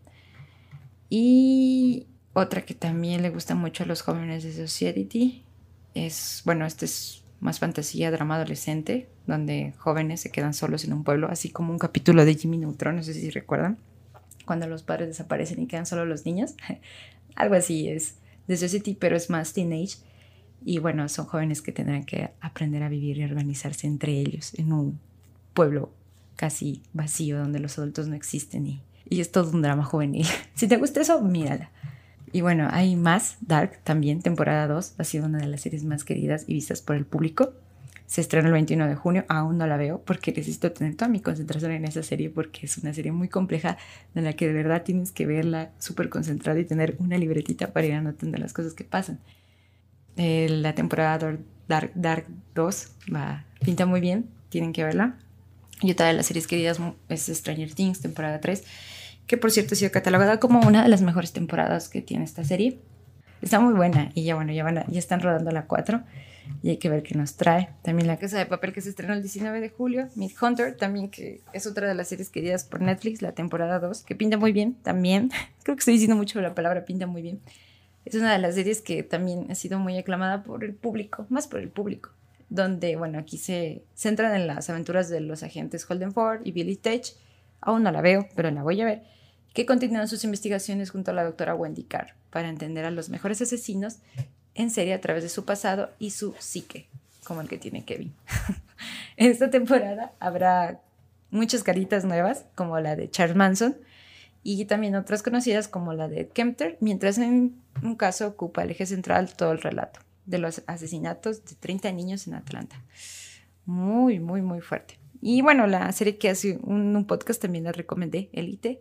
Y 1.11 2.06
otra 2.32 2.62
que 2.62 2.75
también 2.75 3.22
le 3.22 3.30
gusta 3.30 3.54
mucho 3.54 3.82
a 3.82 3.87
los 3.87 4.02
jóvenes 4.02 4.44
de 4.44 4.52
Society 4.52 5.42
es, 5.94 6.42
bueno, 6.44 6.66
este 6.66 6.87
es 6.87 7.22
más 7.40 7.58
fantasía, 7.58 8.11
drama 8.11 8.37
adolescente, 8.37 9.08
donde 9.26 9.75
jóvenes 9.78 10.21
se 10.21 10.30
quedan 10.30 10.54
solos 10.54 10.84
en 10.84 10.93
un 10.93 11.04
pueblo, 11.04 11.28
así 11.28 11.50
como 11.50 11.73
un 11.73 11.78
capítulo 11.78 12.25
de 12.25 12.34
Jimmy 12.34 12.58
Neutron, 12.58 12.97
no 12.97 13.02
sé 13.02 13.14
si 13.14 13.30
recuerdan, 13.30 13.78
cuando 14.47 14.67
los 14.67 14.82
padres 14.82 15.08
desaparecen 15.08 15.60
y 15.62 15.67
quedan 15.67 15.86
solo 15.86 16.04
los 16.04 16.25
niños. 16.25 16.54
Algo 17.34 17.54
así 17.54 17.88
es 17.88 18.17
de 18.47 18.56
Society, 18.56 18.95
pero 18.95 19.17
es 19.17 19.30
más 19.30 19.52
teenage 19.52 19.99
y 20.64 20.78
bueno, 20.78 21.08
son 21.08 21.26
jóvenes 21.26 21.62
que 21.62 21.73
tendrán 21.73 22.04
que 22.04 22.30
aprender 22.40 22.82
a 22.82 22.88
vivir 22.88 23.19
y 23.19 23.25
organizarse 23.25 23.86
entre 23.86 24.12
ellos 24.12 24.54
en 24.54 24.73
un 24.73 25.00
pueblo 25.54 25.93
casi 26.36 26.82
vacío 26.93 27.38
donde 27.38 27.58
los 27.58 27.78
adultos 27.78 28.08
no 28.08 28.14
existen 28.14 28.67
y, 28.67 28.80
y 29.08 29.21
es 29.21 29.32
todo 29.32 29.50
un 29.50 29.62
drama 29.62 29.84
juvenil. 29.84 30.26
si 30.54 30.69
te 30.69 30.76
gusta 30.76 31.00
eso, 31.00 31.21
mírala. 31.23 31.71
Y 32.32 32.40
bueno, 32.40 32.68
hay 32.71 32.97
más, 32.97 33.36
Dark 33.42 33.80
también, 33.84 34.23
temporada 34.23 34.66
2, 34.66 34.95
ha 34.99 35.04
sido 35.04 35.26
una 35.26 35.38
de 35.38 35.47
las 35.47 35.60
series 35.60 35.84
más 35.84 36.02
queridas 36.02 36.45
y 36.47 36.54
vistas 36.54 36.80
por 36.80 36.97
el 36.97 37.04
público. 37.04 37.52
Se 38.06 38.21
estrena 38.21 38.49
el 38.49 38.52
21 38.52 38.88
de 38.88 38.95
junio, 38.95 39.25
aún 39.28 39.58
no 39.58 39.66
la 39.66 39.76
veo 39.76 40.02
porque 40.02 40.32
necesito 40.32 40.73
tener 40.73 40.97
toda 40.97 41.08
mi 41.08 41.21
concentración 41.21 41.73
en 41.73 41.84
esa 41.84 42.02
serie 42.02 42.30
porque 42.30 42.66
es 42.66 42.76
una 42.78 42.92
serie 42.92 43.12
muy 43.12 43.28
compleja 43.28 43.78
en 44.14 44.25
la 44.25 44.32
que 44.32 44.47
de 44.47 44.54
verdad 44.54 44.82
tienes 44.82 45.12
que 45.12 45.26
verla 45.26 45.71
súper 45.78 46.08
concentrada 46.08 46.58
y 46.58 46.64
tener 46.64 46.97
una 46.99 47.16
libretita 47.16 47.73
para 47.73 47.86
ir 47.86 47.95
anotando 47.95 48.38
las 48.38 48.52
cosas 48.52 48.75
que 48.75 48.84
pasan. 48.84 49.18
Eh, 50.16 50.49
la 50.50 50.75
temporada 50.75 51.38
Dark, 51.68 51.92
Dark 51.95 52.26
2 52.54 52.88
va, 53.14 53.45
pinta 53.64 53.86
muy 53.86 54.00
bien, 54.00 54.28
tienen 54.49 54.73
que 54.73 54.84
verla. 54.84 55.16
Y 55.80 55.90
otra 55.92 56.06
de 56.06 56.12
las 56.12 56.26
series 56.26 56.47
queridas 56.47 56.78
es 57.08 57.26
Stranger 57.26 57.75
Things, 57.75 58.00
temporada 58.00 58.40
3, 58.40 58.64
que 59.32 59.38
por 59.38 59.50
cierto 59.50 59.73
ha 59.73 59.76
sido 59.78 59.90
catalogada 59.90 60.38
como 60.38 60.60
una 60.60 60.82
de 60.82 60.90
las 60.90 61.00
mejores 61.00 61.32
temporadas 61.32 61.88
que 61.88 62.02
tiene 62.02 62.23
esta 62.23 62.45
serie. 62.45 62.78
Está 63.40 63.60
muy 63.60 63.73
buena 63.73 64.10
y 64.12 64.25
ya 64.25 64.34
bueno, 64.34 64.52
ya, 64.52 64.62
van 64.62 64.84
ya 64.86 64.99
están 64.99 65.21
rodando 65.21 65.50
la 65.52 65.64
4 65.64 66.02
y 66.62 66.68
hay 66.68 66.76
que 66.76 66.90
ver 66.90 67.02
qué 67.02 67.14
nos 67.14 67.36
trae. 67.36 67.71
También 67.80 68.08
La 68.08 68.18
Casa 68.18 68.36
de 68.36 68.45
Papel 68.45 68.75
que 68.75 68.82
se 68.82 68.90
estrenó 68.90 69.14
el 69.14 69.23
19 69.23 69.62
de 69.62 69.71
julio, 69.71 70.10
Mid 70.16 70.32
Hunter 70.38 70.76
también 70.76 71.08
que 71.08 71.40
es 71.54 71.66
otra 71.66 71.88
de 71.88 71.95
las 71.95 72.08
series 72.08 72.28
queridas 72.28 72.64
por 72.64 72.82
Netflix, 72.82 73.23
la 73.23 73.32
temporada 73.32 73.78
2, 73.78 74.02
que 74.02 74.14
pinta 74.14 74.36
muy 74.36 74.52
bien 74.52 74.75
también. 74.82 75.30
Creo 75.62 75.76
que 75.76 75.80
estoy 75.80 75.95
diciendo 75.95 76.16
mucho 76.16 76.38
la 76.42 76.54
palabra 76.54 76.84
pinta 76.84 77.06
muy 77.06 77.23
bien. 77.23 77.40
Es 78.04 78.14
una 78.14 78.34
de 78.34 78.38
las 78.38 78.54
series 78.54 78.82
que 78.82 79.02
también 79.02 79.50
ha 79.50 79.54
sido 79.54 79.78
muy 79.78 79.97
aclamada 79.97 80.42
por 80.42 80.62
el 80.62 80.75
público, 80.75 81.25
más 81.30 81.47
por 81.47 81.60
el 81.60 81.71
público, 81.71 82.10
donde, 82.50 82.97
bueno, 82.97 83.18
aquí 83.18 83.38
se 83.38 83.82
centran 83.95 84.34
en 84.34 84.47
las 84.47 84.68
aventuras 84.68 85.08
de 85.08 85.21
los 85.21 85.42
agentes 85.42 85.90
Holden 85.90 86.12
Ford 86.12 86.42
y 86.45 86.52
Billy 86.52 86.76
Tate. 86.76 87.14
Aún 87.62 87.82
no 87.82 87.90
la 87.90 88.02
veo, 88.02 88.28
pero 88.36 88.50
la 88.50 88.62
voy 88.62 88.78
a 88.82 88.84
ver. 88.84 89.12
Que 89.54 89.67
continúan 89.67 90.08
sus 90.08 90.25
investigaciones 90.25 90.91
junto 90.91 91.10
a 91.10 91.15
la 91.15 91.25
doctora 91.25 91.54
Wendy 91.54 91.84
Carr 91.84 92.15
para 92.30 92.49
entender 92.49 92.84
a 92.84 92.91
los 92.91 93.08
mejores 93.08 93.41
asesinos 93.43 93.99
en 94.54 94.71
serie 94.71 94.95
a 94.95 95.00
través 95.00 95.23
de 95.23 95.28
su 95.28 95.45
pasado 95.45 95.91
y 95.99 96.10
su 96.10 96.34
psique, 96.38 96.88
como 97.25 97.41
el 97.41 97.49
que 97.49 97.58
tiene 97.58 97.84
Kevin. 97.84 98.15
en 99.17 99.30
esta 99.30 99.50
temporada 99.50 100.12
habrá 100.21 100.80
muchas 101.30 101.62
caritas 101.62 102.04
nuevas, 102.04 102.45
como 102.54 102.78
la 102.80 102.97
de 102.97 103.10
Charles 103.10 103.36
Manson, 103.36 103.76
y 104.43 104.65
también 104.65 104.95
otras 104.97 105.23
conocidas 105.23 105.69
como 105.69 105.93
la 105.93 106.08
de 106.08 106.28
Kempter, 106.28 106.76
mientras 106.80 107.19
en 107.19 107.60
un 107.82 107.97
caso 107.97 108.26
ocupa 108.26 108.62
el 108.62 108.71
eje 108.71 108.86
central 108.86 109.34
todo 109.34 109.52
el 109.52 109.60
relato 109.60 110.00
de 110.26 110.38
los 110.38 110.62
asesinatos 110.67 111.45
de 111.45 111.54
30 111.56 111.93
niños 111.93 112.26
en 112.26 112.34
Atlanta. 112.34 112.82
Muy, 113.65 114.19
muy, 114.19 114.43
muy 114.43 114.60
fuerte. 114.60 114.99
Y 115.21 115.41
bueno, 115.43 115.67
la 115.67 115.91
serie 115.93 116.19
que 116.19 116.30
hace 116.30 116.58
un, 116.62 117.04
podcast 117.06 117.41
también 117.41 117.65
la 117.65 117.73
recomendé, 117.73 118.28
Elite, 118.32 118.80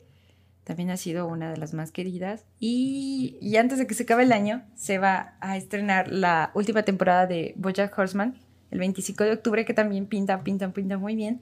también 0.63 0.89
ha 0.89 0.97
sido 0.97 1.27
una 1.27 1.51
de 1.51 1.57
las 1.57 1.73
más 1.73 1.91
queridas. 1.91 2.45
Y, 2.59 3.37
y, 3.41 3.57
antes 3.57 3.77
de 3.77 3.87
que 3.87 3.93
se 3.93 4.03
acabe 4.03 4.23
el 4.23 4.31
año, 4.31 4.63
se 4.75 4.99
va 4.99 5.35
a 5.39 5.57
estrenar 5.57 6.11
la 6.11 6.51
última 6.53 6.83
temporada 6.83 7.27
de 7.27 7.53
Bojack 7.57 7.97
Horseman, 7.97 8.37
el 8.69 8.79
25 8.79 9.23
de 9.23 9.31
octubre, 9.33 9.65
que 9.65 9.73
también 9.73 10.05
pinta, 10.05 10.43
pinta, 10.43 10.71
pinta 10.71 10.97
muy 10.97 11.15
bien. 11.15 11.41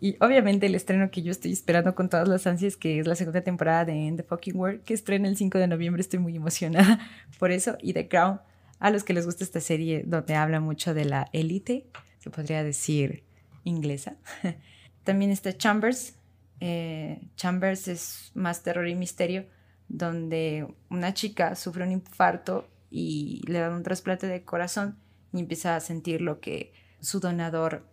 Y 0.00 0.16
obviamente 0.20 0.66
el 0.66 0.74
estreno 0.74 1.10
que 1.10 1.22
yo 1.22 1.32
estoy 1.32 1.52
esperando 1.52 1.94
con 1.94 2.08
todas 2.08 2.28
las 2.28 2.46
ansias, 2.46 2.76
que 2.76 3.00
es 3.00 3.06
la 3.06 3.16
segunda 3.16 3.40
temporada 3.40 3.84
de 3.84 4.06
End 4.06 4.18
the 4.18 4.22
Fucking 4.22 4.56
World, 4.56 4.82
que 4.84 4.94
estrena 4.94 5.28
el 5.28 5.36
5 5.36 5.58
de 5.58 5.66
noviembre, 5.66 6.00
estoy 6.00 6.20
muy 6.20 6.36
emocionada 6.36 7.00
por 7.38 7.50
eso. 7.50 7.76
Y 7.82 7.94
The 7.94 8.06
Crown, 8.06 8.40
a 8.78 8.90
los 8.90 9.02
que 9.02 9.12
les 9.12 9.26
gusta 9.26 9.42
esta 9.42 9.60
serie 9.60 10.04
donde 10.06 10.34
habla 10.34 10.60
mucho 10.60 10.94
de 10.94 11.04
la 11.04 11.28
élite, 11.32 11.86
se 12.18 12.30
podría 12.30 12.62
decir 12.62 13.24
inglesa. 13.64 14.16
También 15.04 15.30
está 15.30 15.56
Chambers. 15.56 16.17
Eh, 16.60 17.28
Chambers 17.36 17.88
es 17.88 18.32
más 18.34 18.62
terror 18.62 18.88
y 18.88 18.94
misterio, 18.94 19.46
donde 19.88 20.66
una 20.90 21.14
chica 21.14 21.54
sufre 21.54 21.84
un 21.84 21.92
infarto 21.92 22.68
y 22.90 23.42
le 23.46 23.60
dan 23.60 23.72
un 23.72 23.82
trasplante 23.82 24.26
de 24.26 24.44
corazón 24.44 24.98
y 25.32 25.40
empieza 25.40 25.76
a 25.76 25.80
sentir 25.80 26.20
lo 26.20 26.40
que 26.40 26.72
su 27.00 27.20
donador 27.20 27.86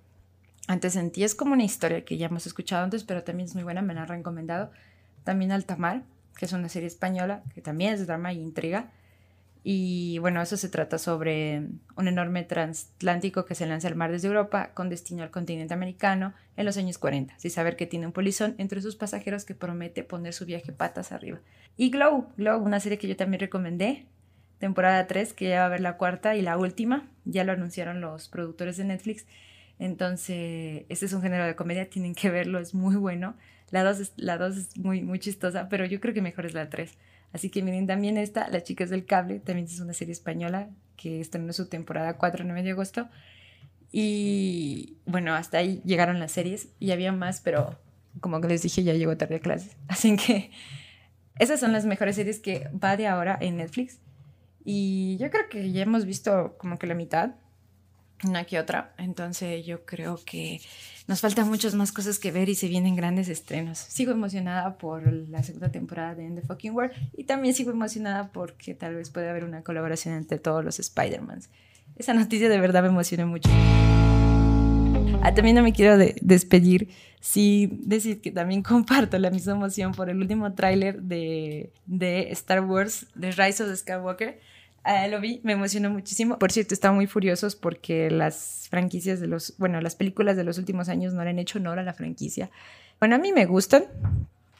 antes 0.67 0.93
sentí, 0.93 1.23
es 1.23 1.35
como 1.35 1.53
una 1.53 1.63
historia 1.63 2.03
que 2.03 2.17
ya 2.17 2.25
hemos 2.25 2.47
escuchado 2.47 2.83
antes, 2.83 3.03
pero 3.03 3.23
también 3.23 3.47
es 3.47 3.55
muy 3.55 3.63
buena, 3.63 3.81
me 3.81 3.93
la 3.93 4.01
han 4.01 4.07
recomendado. 4.07 4.71
También 5.23 5.51
Altamar, 5.51 6.03
que 6.37 6.45
es 6.45 6.53
una 6.53 6.69
serie 6.69 6.87
española, 6.87 7.43
que 7.53 7.61
también 7.61 7.93
es 7.93 8.07
drama 8.07 8.33
y 8.33 8.41
intriga. 8.41 8.91
Y 9.67 10.19
bueno, 10.19 10.43
eso 10.43 10.57
se 10.57 10.69
trata 10.69 10.99
sobre 10.99 11.63
un 11.97 12.07
enorme 12.07 12.43
transatlántico 12.43 13.45
que 13.45 13.55
se 13.55 13.65
lanza 13.65 13.87
al 13.87 13.95
mar 13.95 14.11
desde 14.11 14.27
Europa 14.27 14.69
con 14.75 14.89
destino 14.89 15.23
al 15.23 15.31
continente 15.31 15.73
americano 15.73 16.35
en 16.55 16.65
los 16.65 16.77
años 16.77 16.99
40, 16.99 17.33
sin 17.39 17.49
saber 17.49 17.75
que 17.75 17.87
tiene 17.87 18.05
un 18.05 18.11
polizón 18.11 18.53
entre 18.59 18.79
sus 18.83 18.95
pasajeros 18.95 19.43
que 19.43 19.55
promete 19.55 20.03
poner 20.03 20.33
su 20.33 20.45
viaje 20.45 20.71
patas 20.71 21.11
arriba. 21.11 21.39
Y 21.77 21.89
Glow, 21.89 22.27
Glow, 22.37 22.61
una 22.61 22.79
serie 22.79 22.99
que 22.99 23.07
yo 23.07 23.15
también 23.15 23.39
recomendé, 23.39 24.05
temporada 24.59 25.07
3, 25.07 25.33
que 25.33 25.49
ya 25.49 25.61
va 25.61 25.65
a 25.65 25.69
ver 25.69 25.81
la 25.81 25.97
cuarta 25.97 26.35
y 26.35 26.43
la 26.43 26.59
última, 26.59 27.09
ya 27.23 27.43
lo 27.43 27.51
anunciaron 27.51 28.01
los 28.01 28.29
productores 28.29 28.77
de 28.77 28.83
Netflix. 28.83 29.25
Entonces, 29.79 30.83
este 30.89 31.07
es 31.07 31.13
un 31.13 31.23
género 31.23 31.43
de 31.43 31.55
comedia, 31.55 31.89
tienen 31.89 32.13
que 32.13 32.29
verlo, 32.29 32.59
es 32.59 32.75
muy 32.75 32.97
bueno. 32.97 33.35
La 33.71 33.83
2 33.83 33.99
es, 33.99 34.13
la 34.15 34.37
dos 34.37 34.57
es 34.57 34.77
muy, 34.77 35.01
muy 35.01 35.17
chistosa, 35.17 35.69
pero 35.69 35.85
yo 35.85 35.99
creo 35.99 36.13
que 36.13 36.21
mejor 36.21 36.45
es 36.45 36.53
la 36.53 36.69
3. 36.69 36.95
Así 37.35 37.49
que 37.49 37.61
miren 37.61 37.85
también 37.85 38.15
esta, 38.15 38.47
Las 38.47 38.63
chicas 38.63 38.89
del 38.89 39.05
cable, 39.05 39.41
también 39.41 39.67
es 39.67 39.81
una 39.81 39.91
serie 39.91 40.13
española 40.13 40.69
que 40.95 41.19
estrenó 41.19 41.51
su 41.51 41.67
temporada 41.67 42.13
4 42.13 42.43
el 42.43 42.47
9 42.47 42.63
de 42.63 42.71
agosto. 42.71 43.09
Y 43.91 44.95
bueno, 45.05 45.35
hasta 45.35 45.57
ahí 45.57 45.81
llegaron 45.83 46.17
las 46.21 46.31
series 46.31 46.69
y 46.79 46.91
había 46.91 47.11
más, 47.11 47.41
pero 47.41 47.77
como 48.21 48.39
les 48.39 48.61
dije, 48.61 48.83
ya 48.83 48.93
llegó 48.93 49.17
tarde 49.17 49.35
a 49.35 49.39
clases. 49.41 49.75
Así 49.89 50.15
que 50.15 50.49
esas 51.37 51.59
son 51.59 51.73
las 51.73 51.85
mejores 51.85 52.15
series 52.15 52.39
que 52.39 52.69
va 52.81 52.95
de 52.95 53.07
ahora 53.07 53.37
en 53.41 53.57
Netflix. 53.57 53.99
Y 54.63 55.17
yo 55.17 55.29
creo 55.29 55.49
que 55.49 55.73
ya 55.73 55.81
hemos 55.81 56.05
visto 56.05 56.55
como 56.57 56.79
que 56.79 56.87
la 56.87 56.95
mitad 56.95 57.31
una 58.29 58.45
que 58.45 58.59
otra. 58.59 58.93
Entonces 58.97 59.65
yo 59.65 59.85
creo 59.85 60.19
que 60.25 60.61
nos 61.07 61.21
faltan 61.21 61.47
muchas 61.47 61.75
más 61.75 61.91
cosas 61.91 62.19
que 62.19 62.31
ver 62.31 62.49
y 62.49 62.55
se 62.55 62.67
vienen 62.67 62.95
grandes 62.95 63.29
estrenos. 63.29 63.77
Sigo 63.77 64.11
emocionada 64.11 64.77
por 64.77 65.11
la 65.11 65.43
segunda 65.43 65.69
temporada 65.69 66.15
de 66.15 66.25
End 66.25 66.39
the 66.39 66.45
Fucking 66.45 66.73
World 66.73 66.93
y 67.15 67.25
también 67.25 67.53
sigo 67.53 67.71
emocionada 67.71 68.29
porque 68.31 68.73
tal 68.73 68.95
vez 68.95 69.09
puede 69.09 69.29
haber 69.29 69.43
una 69.43 69.61
colaboración 69.63 70.15
entre 70.15 70.39
todos 70.39 70.63
los 70.63 70.79
Spider-Mans. 70.79 71.49
Esa 71.95 72.13
noticia 72.13 72.49
de 72.49 72.59
verdad 72.59 72.81
me 72.81 72.89
emociona 72.89 73.25
mucho. 73.25 73.49
Ah, 75.21 75.33
también 75.33 75.55
no 75.55 75.63
me 75.63 75.73
quiero 75.73 75.97
despedir 75.97 76.89
sin 77.19 77.87
decir 77.87 78.21
que 78.21 78.31
también 78.31 78.61
comparto 78.63 79.17
la 79.17 79.31
misma 79.31 79.53
emoción 79.53 79.91
por 79.93 80.09
el 80.09 80.17
último 80.17 80.53
tráiler 80.53 81.01
de, 81.01 81.71
de 81.85 82.31
Star 82.31 82.61
Wars, 82.61 83.07
The 83.19 83.31
Rise 83.31 83.63
of 83.63 83.75
Skywalker 83.75 84.39
Ah, 84.87 85.07
lo 85.07 85.19
vi, 85.19 85.41
me 85.43 85.53
emocionó 85.53 85.89
muchísimo. 85.89 86.37
Por 86.37 86.51
cierto, 86.51 86.75
estaba 86.75 86.93
muy 86.93 87.07
furiosos 87.07 87.55
porque 87.55 88.11
las 88.11 88.67
franquicias 88.69 89.19
de 89.19 89.25
los, 89.25 89.55
bueno, 89.57 89.81
las 89.81 89.95
películas 89.95 90.37
de 90.37 90.43
los 90.43 90.59
últimos 90.59 90.89
años 90.89 91.11
no 91.11 91.23
le 91.23 91.31
han 91.31 91.39
hecho 91.39 91.57
honor 91.57 91.79
a 91.79 91.83
la 91.83 91.95
franquicia. 91.95 92.51
Bueno, 92.99 93.15
a 93.15 93.17
mí 93.17 93.33
me 93.33 93.47
gustan. 93.47 93.85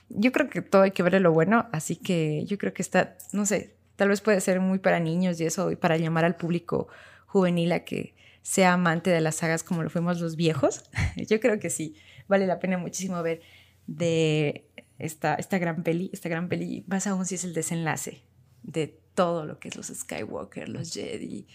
Yo 0.09 0.31
creo 0.31 0.49
que 0.49 0.63
todo 0.63 0.81
hay 0.81 0.91
que 0.91 1.03
verle 1.03 1.19
lo 1.19 1.31
bueno, 1.31 1.67
así 1.71 1.95
que 1.95 2.43
yo 2.45 2.57
creo 2.57 2.73
que 2.73 2.81
está, 2.81 3.17
no 3.33 3.45
sé, 3.45 3.75
tal 3.97 4.09
vez 4.09 4.21
puede 4.21 4.41
ser 4.41 4.59
muy 4.61 4.79
para 4.79 4.99
niños 4.99 5.39
y 5.39 5.45
eso, 5.45 5.69
y 5.69 5.75
para 5.75 5.95
llamar 5.95 6.25
al 6.25 6.35
público 6.35 6.88
juvenil 7.27 7.71
a 7.71 7.81
que 7.81 8.15
sea 8.41 8.73
amante 8.73 9.11
de 9.11 9.21
las 9.21 9.35
sagas 9.35 9.61
como 9.61 9.83
lo 9.83 9.91
fuimos 9.91 10.19
los 10.19 10.35
viejos. 10.35 10.85
yo 11.29 11.39
creo 11.39 11.59
que 11.59 11.69
sí, 11.69 11.95
vale 12.27 12.47
la 12.47 12.57
pena 12.57 12.79
muchísimo 12.79 13.21
ver 13.21 13.41
de 13.85 14.65
esta, 14.97 15.35
esta 15.35 15.59
gran 15.59 15.83
peli, 15.83 16.09
esta 16.13 16.29
gran 16.29 16.49
peli, 16.49 16.83
más 16.88 17.05
aún 17.05 17.27
si 17.27 17.35
es 17.35 17.43
el 17.43 17.53
desenlace 17.53 18.23
de 18.63 19.04
todo 19.15 19.45
lo 19.45 19.60
que 19.60 19.69
es 19.69 19.75
los 19.75 19.88
Skywalker, 19.88 20.69
los 20.69 20.93
Jedi. 20.93 21.47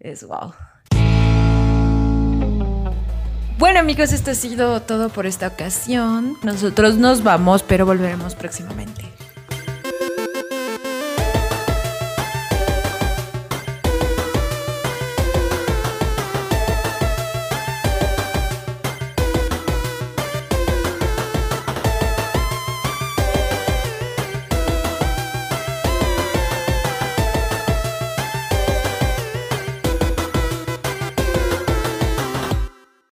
Es 0.00 0.26
wow. 0.26 0.52
Bueno 3.58 3.78
amigos, 3.78 4.12
esto 4.12 4.32
ha 4.32 4.34
sido 4.34 4.82
todo 4.82 5.08
por 5.10 5.26
esta 5.26 5.46
ocasión. 5.46 6.36
Nosotros 6.42 6.96
nos 6.96 7.22
vamos, 7.22 7.62
pero 7.62 7.86
volveremos 7.86 8.34
próximamente. 8.34 9.04